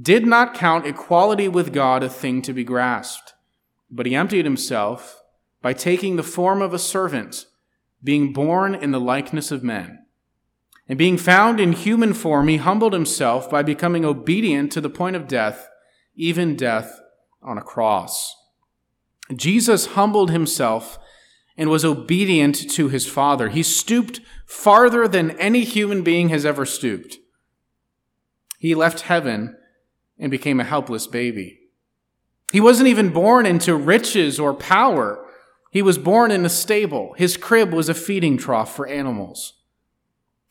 did 0.00 0.26
not 0.26 0.54
count 0.54 0.86
equality 0.86 1.48
with 1.48 1.72
God 1.72 2.02
a 2.02 2.08
thing 2.08 2.42
to 2.42 2.52
be 2.52 2.64
grasped, 2.64 3.32
but 3.90 4.06
he 4.06 4.14
emptied 4.14 4.44
himself 4.44 5.22
by 5.62 5.72
taking 5.72 6.16
the 6.16 6.22
form 6.22 6.60
of 6.60 6.74
a 6.74 6.78
servant, 6.78 7.46
being 8.04 8.32
born 8.32 8.74
in 8.74 8.90
the 8.90 9.00
likeness 9.00 9.50
of 9.50 9.64
men. 9.64 9.95
And 10.88 10.98
being 10.98 11.18
found 11.18 11.58
in 11.58 11.72
human 11.72 12.14
form, 12.14 12.48
he 12.48 12.58
humbled 12.58 12.92
himself 12.92 13.50
by 13.50 13.62
becoming 13.62 14.04
obedient 14.04 14.70
to 14.72 14.80
the 14.80 14.90
point 14.90 15.16
of 15.16 15.26
death, 15.26 15.68
even 16.14 16.56
death 16.56 17.00
on 17.42 17.58
a 17.58 17.62
cross. 17.62 18.34
Jesus 19.34 19.86
humbled 19.86 20.30
himself 20.30 20.98
and 21.56 21.70
was 21.70 21.84
obedient 21.84 22.70
to 22.70 22.88
his 22.88 23.06
Father. 23.06 23.48
He 23.48 23.62
stooped 23.62 24.20
farther 24.46 25.08
than 25.08 25.32
any 25.32 25.64
human 25.64 26.02
being 26.02 26.28
has 26.28 26.44
ever 26.44 26.64
stooped. 26.64 27.16
He 28.58 28.74
left 28.74 29.02
heaven 29.02 29.56
and 30.18 30.30
became 30.30 30.60
a 30.60 30.64
helpless 30.64 31.06
baby. 31.06 31.60
He 32.52 32.60
wasn't 32.60 32.88
even 32.88 33.12
born 33.12 33.44
into 33.44 33.74
riches 33.74 34.38
or 34.38 34.54
power. 34.54 35.26
He 35.72 35.82
was 35.82 35.98
born 35.98 36.30
in 36.30 36.44
a 36.44 36.48
stable. 36.48 37.14
His 37.16 37.36
crib 37.36 37.72
was 37.72 37.88
a 37.88 37.94
feeding 37.94 38.38
trough 38.38 38.74
for 38.74 38.86
animals. 38.86 39.54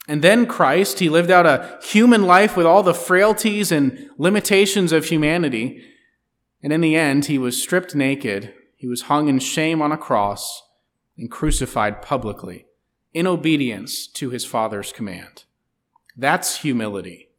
And 0.08 0.22
then 0.22 0.46
Christ, 0.46 1.00
he 1.00 1.10
lived 1.10 1.32
out 1.32 1.46
a 1.46 1.80
human 1.82 2.24
life 2.24 2.56
with 2.56 2.66
all 2.66 2.84
the 2.84 2.94
frailties 2.94 3.72
and 3.72 4.10
limitations 4.18 4.92
of 4.92 5.06
humanity. 5.06 5.84
And 6.62 6.72
in 6.72 6.82
the 6.82 6.96
end, 6.96 7.26
he 7.26 7.38
was 7.38 7.62
stripped 7.62 7.96
naked, 7.96 8.54
he 8.76 8.88
was 8.88 9.04
hung 9.04 9.28
in 9.30 9.40
shame 9.40 9.82
on 9.82 9.92
a 9.92 9.98
cross, 9.98 10.62
and 11.18 11.32
crucified 11.32 12.02
publicly 12.02 12.68
in 13.14 13.26
obedience 13.26 14.08
to 14.08 14.30
his 14.30 14.46
Father's 14.46 14.92
command. 14.92 15.46
That's 16.16 16.58
humility. 16.58 17.30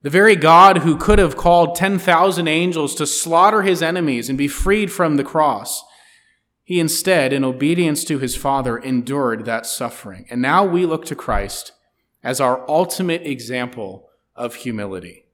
The 0.00 0.10
very 0.10 0.34
God 0.34 0.78
who 0.78 0.96
could 0.96 1.20
have 1.20 1.36
called 1.36 1.76
10,000 1.76 2.48
angels 2.48 2.94
to 2.96 3.06
slaughter 3.06 3.62
his 3.62 3.82
enemies 3.82 4.28
and 4.28 4.36
be 4.36 4.48
freed 4.48 4.90
from 4.90 5.16
the 5.16 5.24
cross, 5.24 5.84
he 6.64 6.80
instead, 6.80 7.32
in 7.32 7.44
obedience 7.44 8.02
to 8.04 8.18
his 8.18 8.34
Father, 8.34 8.76
endured 8.76 9.44
that 9.44 9.66
suffering. 9.66 10.26
And 10.30 10.42
now 10.42 10.64
we 10.64 10.86
look 10.86 11.04
to 11.06 11.14
Christ 11.14 11.72
as 12.22 12.40
our 12.40 12.68
ultimate 12.68 13.26
example 13.26 14.08
of 14.34 14.56
humility. 14.56 15.26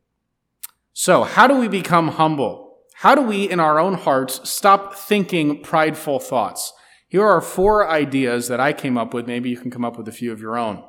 So, 0.92 1.22
how 1.22 1.46
do 1.46 1.57
we 1.57 1.68
become 1.68 2.09
humble? 2.09 2.79
How 2.94 3.14
do 3.14 3.22
we, 3.22 3.48
in 3.48 3.61
our 3.61 3.79
own 3.79 3.94
hearts, 3.94 4.48
stop 4.48 4.94
thinking 4.94 5.62
prideful 5.62 6.18
thoughts? 6.18 6.72
Here 7.07 7.24
are 7.24 7.40
four 7.40 7.88
ideas 7.88 8.48
that 8.48 8.59
I 8.59 8.72
came 8.72 8.98
up 8.98 9.14
with. 9.14 9.27
Maybe 9.27 9.48
you 9.48 9.57
can 9.57 9.70
come 9.70 9.85
up 9.85 9.96
with 9.96 10.09
a 10.09 10.12
few 10.12 10.33
of 10.33 10.40
your 10.40 10.59
own. 10.59 10.83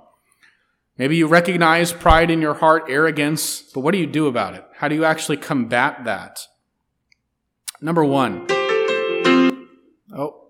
Maybe 0.97 1.15
you 1.15 1.27
recognize 1.27 1.93
pride 1.93 2.29
in 2.29 2.41
your 2.41 2.55
heart, 2.55 2.85
arrogance, 2.89 3.61
but 3.61 3.81
what 3.81 3.91
do 3.91 3.99
you 3.99 4.07
do 4.07 4.27
about 4.27 4.55
it? 4.55 4.65
How 4.75 4.87
do 4.87 4.95
you 4.95 5.05
actually 5.05 5.37
combat 5.37 6.03
that? 6.03 6.45
Number 7.79 8.03
one. 8.03 8.47
Oh. 10.13 10.47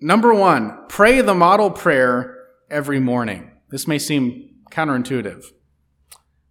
Number 0.00 0.34
one, 0.34 0.86
pray 0.88 1.22
the 1.22 1.34
model 1.34 1.70
prayer 1.70 2.36
every 2.70 3.00
morning. 3.00 3.52
This 3.70 3.86
may 3.86 3.98
seem 3.98 4.50
counterintuitive. 4.70 5.44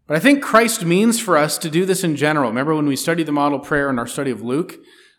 But 0.08 0.17
I 0.17 0.19
think 0.19 0.41
Christ 0.41 0.86
means 0.86 1.19
for 1.19 1.38
us 1.38 1.58
to 1.58 1.69
do 1.69 1.86
this 1.86 2.03
in 2.03 2.15
general. 2.15 2.49
Remember 2.49 2.73
when 2.75 2.88
we 2.88 2.95
studied 2.95 3.25
the 3.25 3.32
model 3.34 3.60
prayer 3.60 3.89
in 3.89 3.99
our 3.99 4.08
study 4.08 4.32
of 4.32 4.41
Luke? 4.41 4.77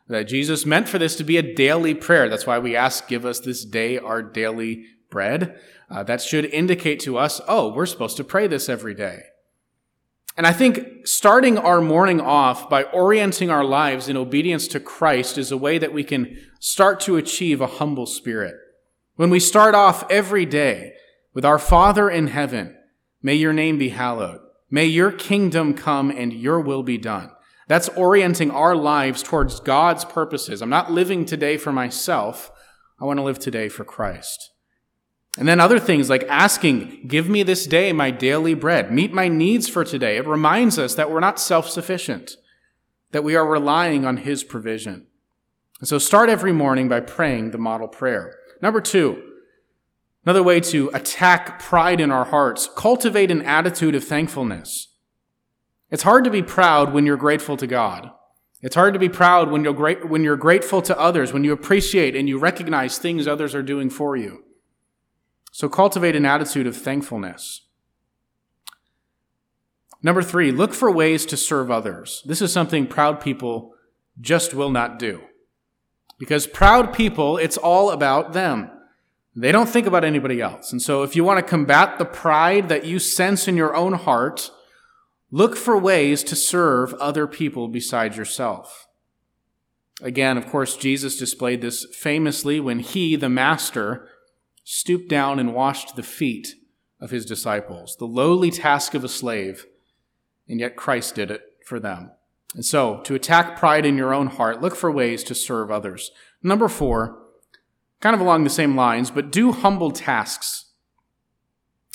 That 0.08 0.24
Jesus 0.24 0.64
meant 0.64 0.88
for 0.88 0.98
this 0.98 1.16
to 1.16 1.24
be 1.24 1.37
a 1.37 1.54
daily 1.54 1.94
prayer. 1.94 2.30
That's 2.30 2.46
why 2.46 2.58
we 2.58 2.74
ask, 2.74 3.06
give 3.08 3.26
us 3.26 3.40
this 3.40 3.64
day 3.64 3.98
our 3.98 4.22
daily 4.22 4.87
bread. 5.11 5.61
Uh, 5.90 6.02
that 6.04 6.22
should 6.22 6.46
indicate 6.46 7.00
to 7.00 7.18
us, 7.18 7.40
oh, 7.46 7.72
we're 7.72 7.87
supposed 7.87 8.16
to 8.16 8.24
pray 8.24 8.46
this 8.46 8.70
every 8.70 8.94
day. 8.94 9.24
And 10.38 10.46
I 10.46 10.52
think 10.52 11.06
starting 11.06 11.58
our 11.58 11.80
morning 11.80 12.20
off 12.20 12.70
by 12.70 12.84
orienting 12.84 13.50
our 13.50 13.64
lives 13.64 14.08
in 14.08 14.16
obedience 14.16 14.68
to 14.68 14.80
Christ 14.80 15.37
is 15.37 15.50
a 15.50 15.58
way 15.58 15.78
that 15.78 15.92
we 15.92 16.04
can 16.04 16.38
start 16.61 17.00
to 17.00 17.16
achieve 17.16 17.61
a 17.61 17.66
humble 17.66 18.06
spirit. 18.06 18.54
When 19.16 19.30
we 19.30 19.40
start 19.40 19.74
off 19.74 20.08
every 20.08 20.46
day 20.46 20.92
with 21.34 21.44
our 21.44 21.58
Father 21.58 22.10
in 22.10 22.28
heaven, 22.28 22.76
may 23.22 23.34
your 23.34 23.52
name 23.52 23.78
be 23.78 23.90
hallowed. 23.90 24.40
May 24.70 24.84
your 24.86 25.12
kingdom 25.12 25.74
come 25.74 26.10
and 26.10 26.32
your 26.32 26.60
will 26.60 26.82
be 26.82 26.98
done. 26.98 27.30
That's 27.68 27.88
orienting 27.90 28.50
our 28.50 28.74
lives 28.74 29.22
towards 29.22 29.60
God's 29.60 30.04
purposes. 30.04 30.62
I'm 30.62 30.70
not 30.70 30.90
living 30.90 31.24
today 31.24 31.56
for 31.56 31.72
myself. 31.72 32.50
I 33.00 33.04
want 33.04 33.18
to 33.18 33.22
live 33.22 33.38
today 33.38 33.68
for 33.68 33.84
Christ. 33.84 34.50
And 35.38 35.46
then 35.46 35.60
other 35.60 35.78
things 35.78 36.10
like 36.10 36.24
asking, 36.28 37.06
give 37.06 37.28
me 37.28 37.42
this 37.42 37.66
day 37.66 37.92
my 37.92 38.10
daily 38.10 38.54
bread, 38.54 38.90
meet 38.90 39.12
my 39.12 39.28
needs 39.28 39.68
for 39.68 39.84
today. 39.84 40.16
It 40.16 40.26
reminds 40.26 40.78
us 40.78 40.94
that 40.96 41.10
we're 41.10 41.20
not 41.20 41.38
self 41.38 41.68
sufficient, 41.68 42.32
that 43.12 43.22
we 43.22 43.36
are 43.36 43.46
relying 43.46 44.04
on 44.04 44.16
His 44.16 44.42
provision. 44.42 45.06
And 45.78 45.88
so 45.88 45.98
start 45.98 46.28
every 46.28 46.52
morning 46.52 46.88
by 46.88 47.00
praying 47.00 47.52
the 47.52 47.58
model 47.58 47.86
prayer. 47.86 48.34
Number 48.60 48.80
two, 48.80 49.22
Another 50.24 50.42
way 50.42 50.61
to 50.61 50.90
attack 50.92 51.59
pride 51.59 52.00
in 52.00 52.11
our 52.11 52.26
hearts, 52.26 52.68
cultivate 52.76 53.31
an 53.31 53.42
attitude 53.42 53.94
of 53.94 54.04
thankfulness. 54.04 54.88
It's 55.90 56.02
hard 56.02 56.24
to 56.24 56.31
be 56.31 56.42
proud 56.42 56.92
when 56.92 57.07
you're 57.07 57.16
grateful 57.16 57.57
to 57.57 57.66
God. 57.66 58.11
It's 58.61 58.74
hard 58.74 58.92
to 58.94 59.00
be 59.00 59.09
proud 59.09 59.50
when 59.50 59.64
you're, 59.64 60.07
when 60.07 60.24
you're 60.24 60.37
grateful 60.37 60.83
to 60.83 60.98
others, 60.98 61.33
when 61.33 61.44
you 61.44 61.52
appreciate 61.52 62.16
and 62.16 62.28
you 62.28 62.38
recognize 62.38 62.98
things 62.98 63.26
others 63.26 63.54
are 63.54 63.62
doing 63.62 63.88
for 63.88 64.16
you. 64.16 64.44
So 65.52 65.68
cultivate 65.68 66.16
an 66.16 66.26
attitude 66.26 66.66
of 66.66 66.76
thankfulness. 66.76 67.66
Number 70.02 70.22
three, 70.22 70.52
look 70.52 70.74
for 70.74 70.90
ways 70.90 71.24
to 71.26 71.37
serve 71.37 71.70
others. 71.70 72.22
This 72.24 72.42
is 72.42 72.52
something 72.52 72.87
proud 72.87 73.20
people 73.20 73.74
just 74.20 74.54
will 74.54 74.70
not 74.70 74.98
do. 74.98 75.22
Because 76.18 76.46
proud 76.46 76.92
people, 76.92 77.37
it's 77.37 77.57
all 77.57 77.90
about 77.90 78.33
them. 78.33 78.70
They 79.40 79.53
don't 79.53 79.68
think 79.68 79.87
about 79.87 80.05
anybody 80.05 80.40
else. 80.40 80.72
And 80.72 80.83
so 80.83 81.05
if 81.05 81.14
you 81.14 81.22
want 81.22 81.38
to 81.38 81.48
combat 81.48 81.98
the 81.98 82.05
pride 82.05 82.68
that 82.68 82.85
you 82.85 82.98
sense 82.98 83.46
in 83.46 83.57
your 83.57 83.74
own 83.74 83.92
heart, 83.92 84.51
look 85.31 85.57
for 85.57 85.79
ways 85.79 86.24
to 86.24 86.35
serve 86.35 86.92
other 86.94 87.29
people 87.29 87.68
besides 87.68 88.16
yourself. 88.16 88.88
Again, 90.03 90.37
of 90.37 90.46
course, 90.46 90.77
Jesus 90.77 91.16
displayed 91.16 91.61
this 91.61 91.87
famously 91.94 92.59
when 92.59 92.81
he, 92.81 93.14
the 93.14 93.29
master, 93.29 94.09
stooped 94.64 95.09
down 95.09 95.38
and 95.38 95.55
washed 95.55 95.94
the 95.94 96.03
feet 96.03 96.48
of 97.01 97.11
his 97.11 97.24
disciples, 97.24 97.96
the 97.98 98.07
lowly 98.07 98.51
task 98.51 98.94
of 98.94 99.05
a 99.05 99.09
slave, 99.09 99.66
and 100.48 100.59
yet 100.59 100.77
Christ 100.77 101.14
did 101.14 101.31
it 101.31 101.42
for 101.64 101.79
them. 101.79 102.11
And 102.55 102.64
so, 102.64 103.01
to 103.03 103.14
attack 103.14 103.57
pride 103.57 103.87
in 103.87 103.96
your 103.96 104.12
own 104.12 104.29
heart, 104.29 104.61
look 104.61 104.74
for 104.74 104.90
ways 104.90 105.22
to 105.24 105.35
serve 105.35 105.70
others. 105.70 106.11
Number 106.42 106.66
four, 106.66 107.27
kind 108.00 108.14
of 108.14 108.20
along 108.20 108.44
the 108.44 108.50
same 108.50 108.76
lines, 108.76 109.11
but 109.11 109.32
do 109.32 109.52
humble 109.52 109.90
tasks. 109.90 110.72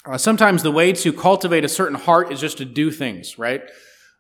Uh, 0.06 0.18
sometimes 0.18 0.64
the 0.64 0.72
way 0.72 0.92
to 0.92 1.14
cultivate 1.14 1.64
a 1.64 1.70
certain 1.70 1.98
heart 1.98 2.32
is 2.32 2.42
just 2.42 2.58
to 2.58 2.66
do 2.66 2.92
things, 2.92 3.40
right? 3.40 3.62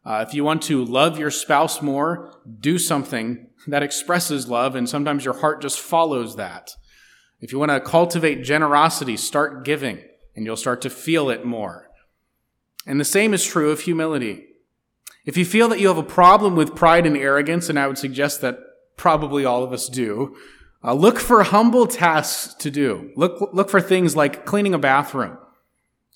Uh, 0.06 0.24
if 0.28 0.34
you 0.34 0.44
want 0.44 0.62
to 0.62 0.84
love 0.84 1.18
your 1.18 1.32
spouse 1.32 1.82
more, 1.82 2.42
do 2.60 2.78
something 2.78 3.48
that 3.68 3.84
expresses 3.84 4.50
love, 4.50 4.76
and 4.76 4.88
sometimes 4.88 5.26
your 5.26 5.40
heart 5.40 5.62
just 5.62 5.80
follows 5.80 6.36
that. 6.36 6.76
If 7.40 7.52
you 7.52 7.60
want 7.60 7.72
to 7.72 7.80
cultivate 7.80 8.44
generosity, 8.44 9.18
start 9.18 9.66
giving, 9.66 10.00
and 10.36 10.46
you'll 10.46 10.56
start 10.56 10.82
to 10.82 10.90
feel 10.90 11.30
it 11.30 11.46
more. 11.46 11.90
And 12.86 13.00
the 13.00 13.06
same 13.06 13.34
is 13.34 13.46
true 13.46 13.72
of 13.72 13.82
humility. 13.82 14.46
If 15.26 15.38
you 15.38 15.46
feel 15.46 15.70
that 15.70 15.80
you 15.80 15.88
have 15.88 15.98
a 15.98 16.04
problem 16.04 16.56
with 16.56 16.76
pride 16.76 17.06
and 17.06 17.16
arrogance, 17.16 17.70
and 17.70 17.80
I 17.80 17.88
would 17.88 17.98
suggest 17.98 18.42
that 18.42 18.60
probably 18.98 19.46
all 19.46 19.64
of 19.64 19.72
us 19.72 19.88
do, 19.88 20.36
uh, 20.84 20.94
look 20.94 21.20
for 21.20 21.44
humble 21.44 21.88
tasks 21.88 22.54
to 22.56 22.70
do. 22.70 23.12
Look, 23.16 23.54
look 23.54 23.70
for 23.70 23.80
things 23.80 24.16
like 24.16 24.46
cleaning 24.46 24.74
a 24.74 24.80
bathroom. 24.80 25.38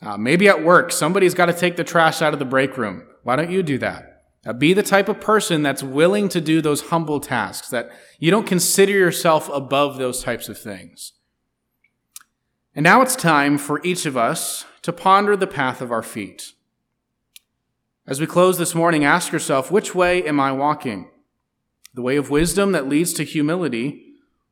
Uh, 0.02 0.18
maybe 0.18 0.48
at 0.48 0.64
work, 0.64 0.92
somebody's 0.92 1.34
got 1.34 1.48
to 1.48 1.54
take 1.54 1.76
the 1.76 1.84
trash 1.84 2.22
out 2.22 2.34
of 2.34 2.40
the 2.40 2.46
break 2.46 2.78
room. 2.78 3.08
Why 3.24 3.36
don't 3.36 3.50
you 3.50 3.64
do 3.64 3.78
that? 3.80 4.24
Uh, 4.46 4.54
be 4.54 4.74
the 4.74 4.84
type 4.84 5.10
of 5.10 5.20
person 5.20 5.64
that's 5.64 5.84
willing 5.84 6.30
to 6.30 6.40
do 6.40 6.62
those 6.62 6.84
humble 6.84 7.20
tasks, 7.20 7.70
that 7.70 7.90
you 8.20 8.30
don't 8.30 8.48
consider 8.48 8.92
yourself 8.92 9.50
above 9.50 9.98
those 9.98 10.24
types 10.24 10.48
of 10.50 10.58
things. 10.58 11.14
And 12.76 12.84
now 12.84 13.02
it's 13.02 13.16
time 13.16 13.58
for 13.58 13.82
each 13.84 14.06
of 14.06 14.16
us 14.16 14.66
to 14.84 14.94
ponder 14.94 15.36
the 15.36 15.48
path 15.48 15.82
of 15.82 15.92
our 15.92 16.04
feet. 16.04 16.54
As 18.06 18.22
we 18.22 18.28
close 18.28 18.58
this 18.58 18.76
morning, 18.76 19.04
ask 19.04 19.32
yourself, 19.32 19.72
which 19.72 19.96
way 19.96 20.24
am 20.24 20.40
I 20.40 20.52
walking? 20.52 21.10
The 21.94 22.04
way 22.04 22.16
of 22.16 22.30
wisdom 22.30 22.72
that 22.74 22.88
leads 22.88 23.12
to 23.14 23.24
humility 23.24 24.07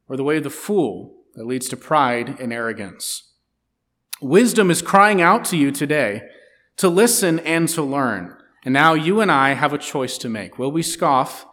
or 0.07 0.17
the 0.17 0.23
way 0.23 0.37
of 0.37 0.43
the 0.43 0.49
fool 0.49 1.15
that 1.35 1.45
leads 1.45 1.67
to 1.69 1.77
pride 1.77 2.39
and 2.39 2.53
arrogance. 2.53 3.33
Wisdom 4.21 4.71
is 4.71 4.81
crying 4.81 5.21
out 5.21 5.43
to 5.45 5.57
you 5.57 5.71
today 5.71 6.23
to 6.77 6.89
listen 6.89 7.39
and 7.39 7.67
to 7.69 7.81
learn. 7.81 8.35
And 8.63 8.73
now 8.73 8.93
you 8.93 9.21
and 9.21 9.31
I 9.31 9.53
have 9.53 9.73
a 9.73 9.77
choice 9.77 10.17
to 10.19 10.29
make. 10.29 10.57
Will 10.57 10.71
we 10.71 10.81
scoff 10.81 11.45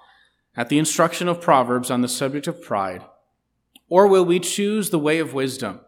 at 0.56 0.68
the 0.68 0.78
instruction 0.78 1.28
of 1.28 1.40
Proverbs 1.40 1.90
on 1.90 2.00
the 2.00 2.08
subject 2.08 2.46
of 2.46 2.62
pride? 2.62 3.02
Or 3.88 4.06
will 4.06 4.24
we 4.24 4.40
choose 4.40 4.90
the 4.90 4.98
way 4.98 5.18
of 5.18 5.34
wisdom, 5.34 5.80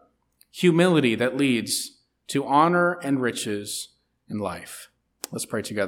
humility 0.51 1.15
that 1.15 1.37
leads 1.37 1.99
to 2.27 2.45
honor 2.45 2.99
and 3.01 3.21
riches 3.21 3.89
in 4.29 4.37
life? 4.37 4.89
Let's 5.31 5.45
pray 5.45 5.63
together. 5.63 5.83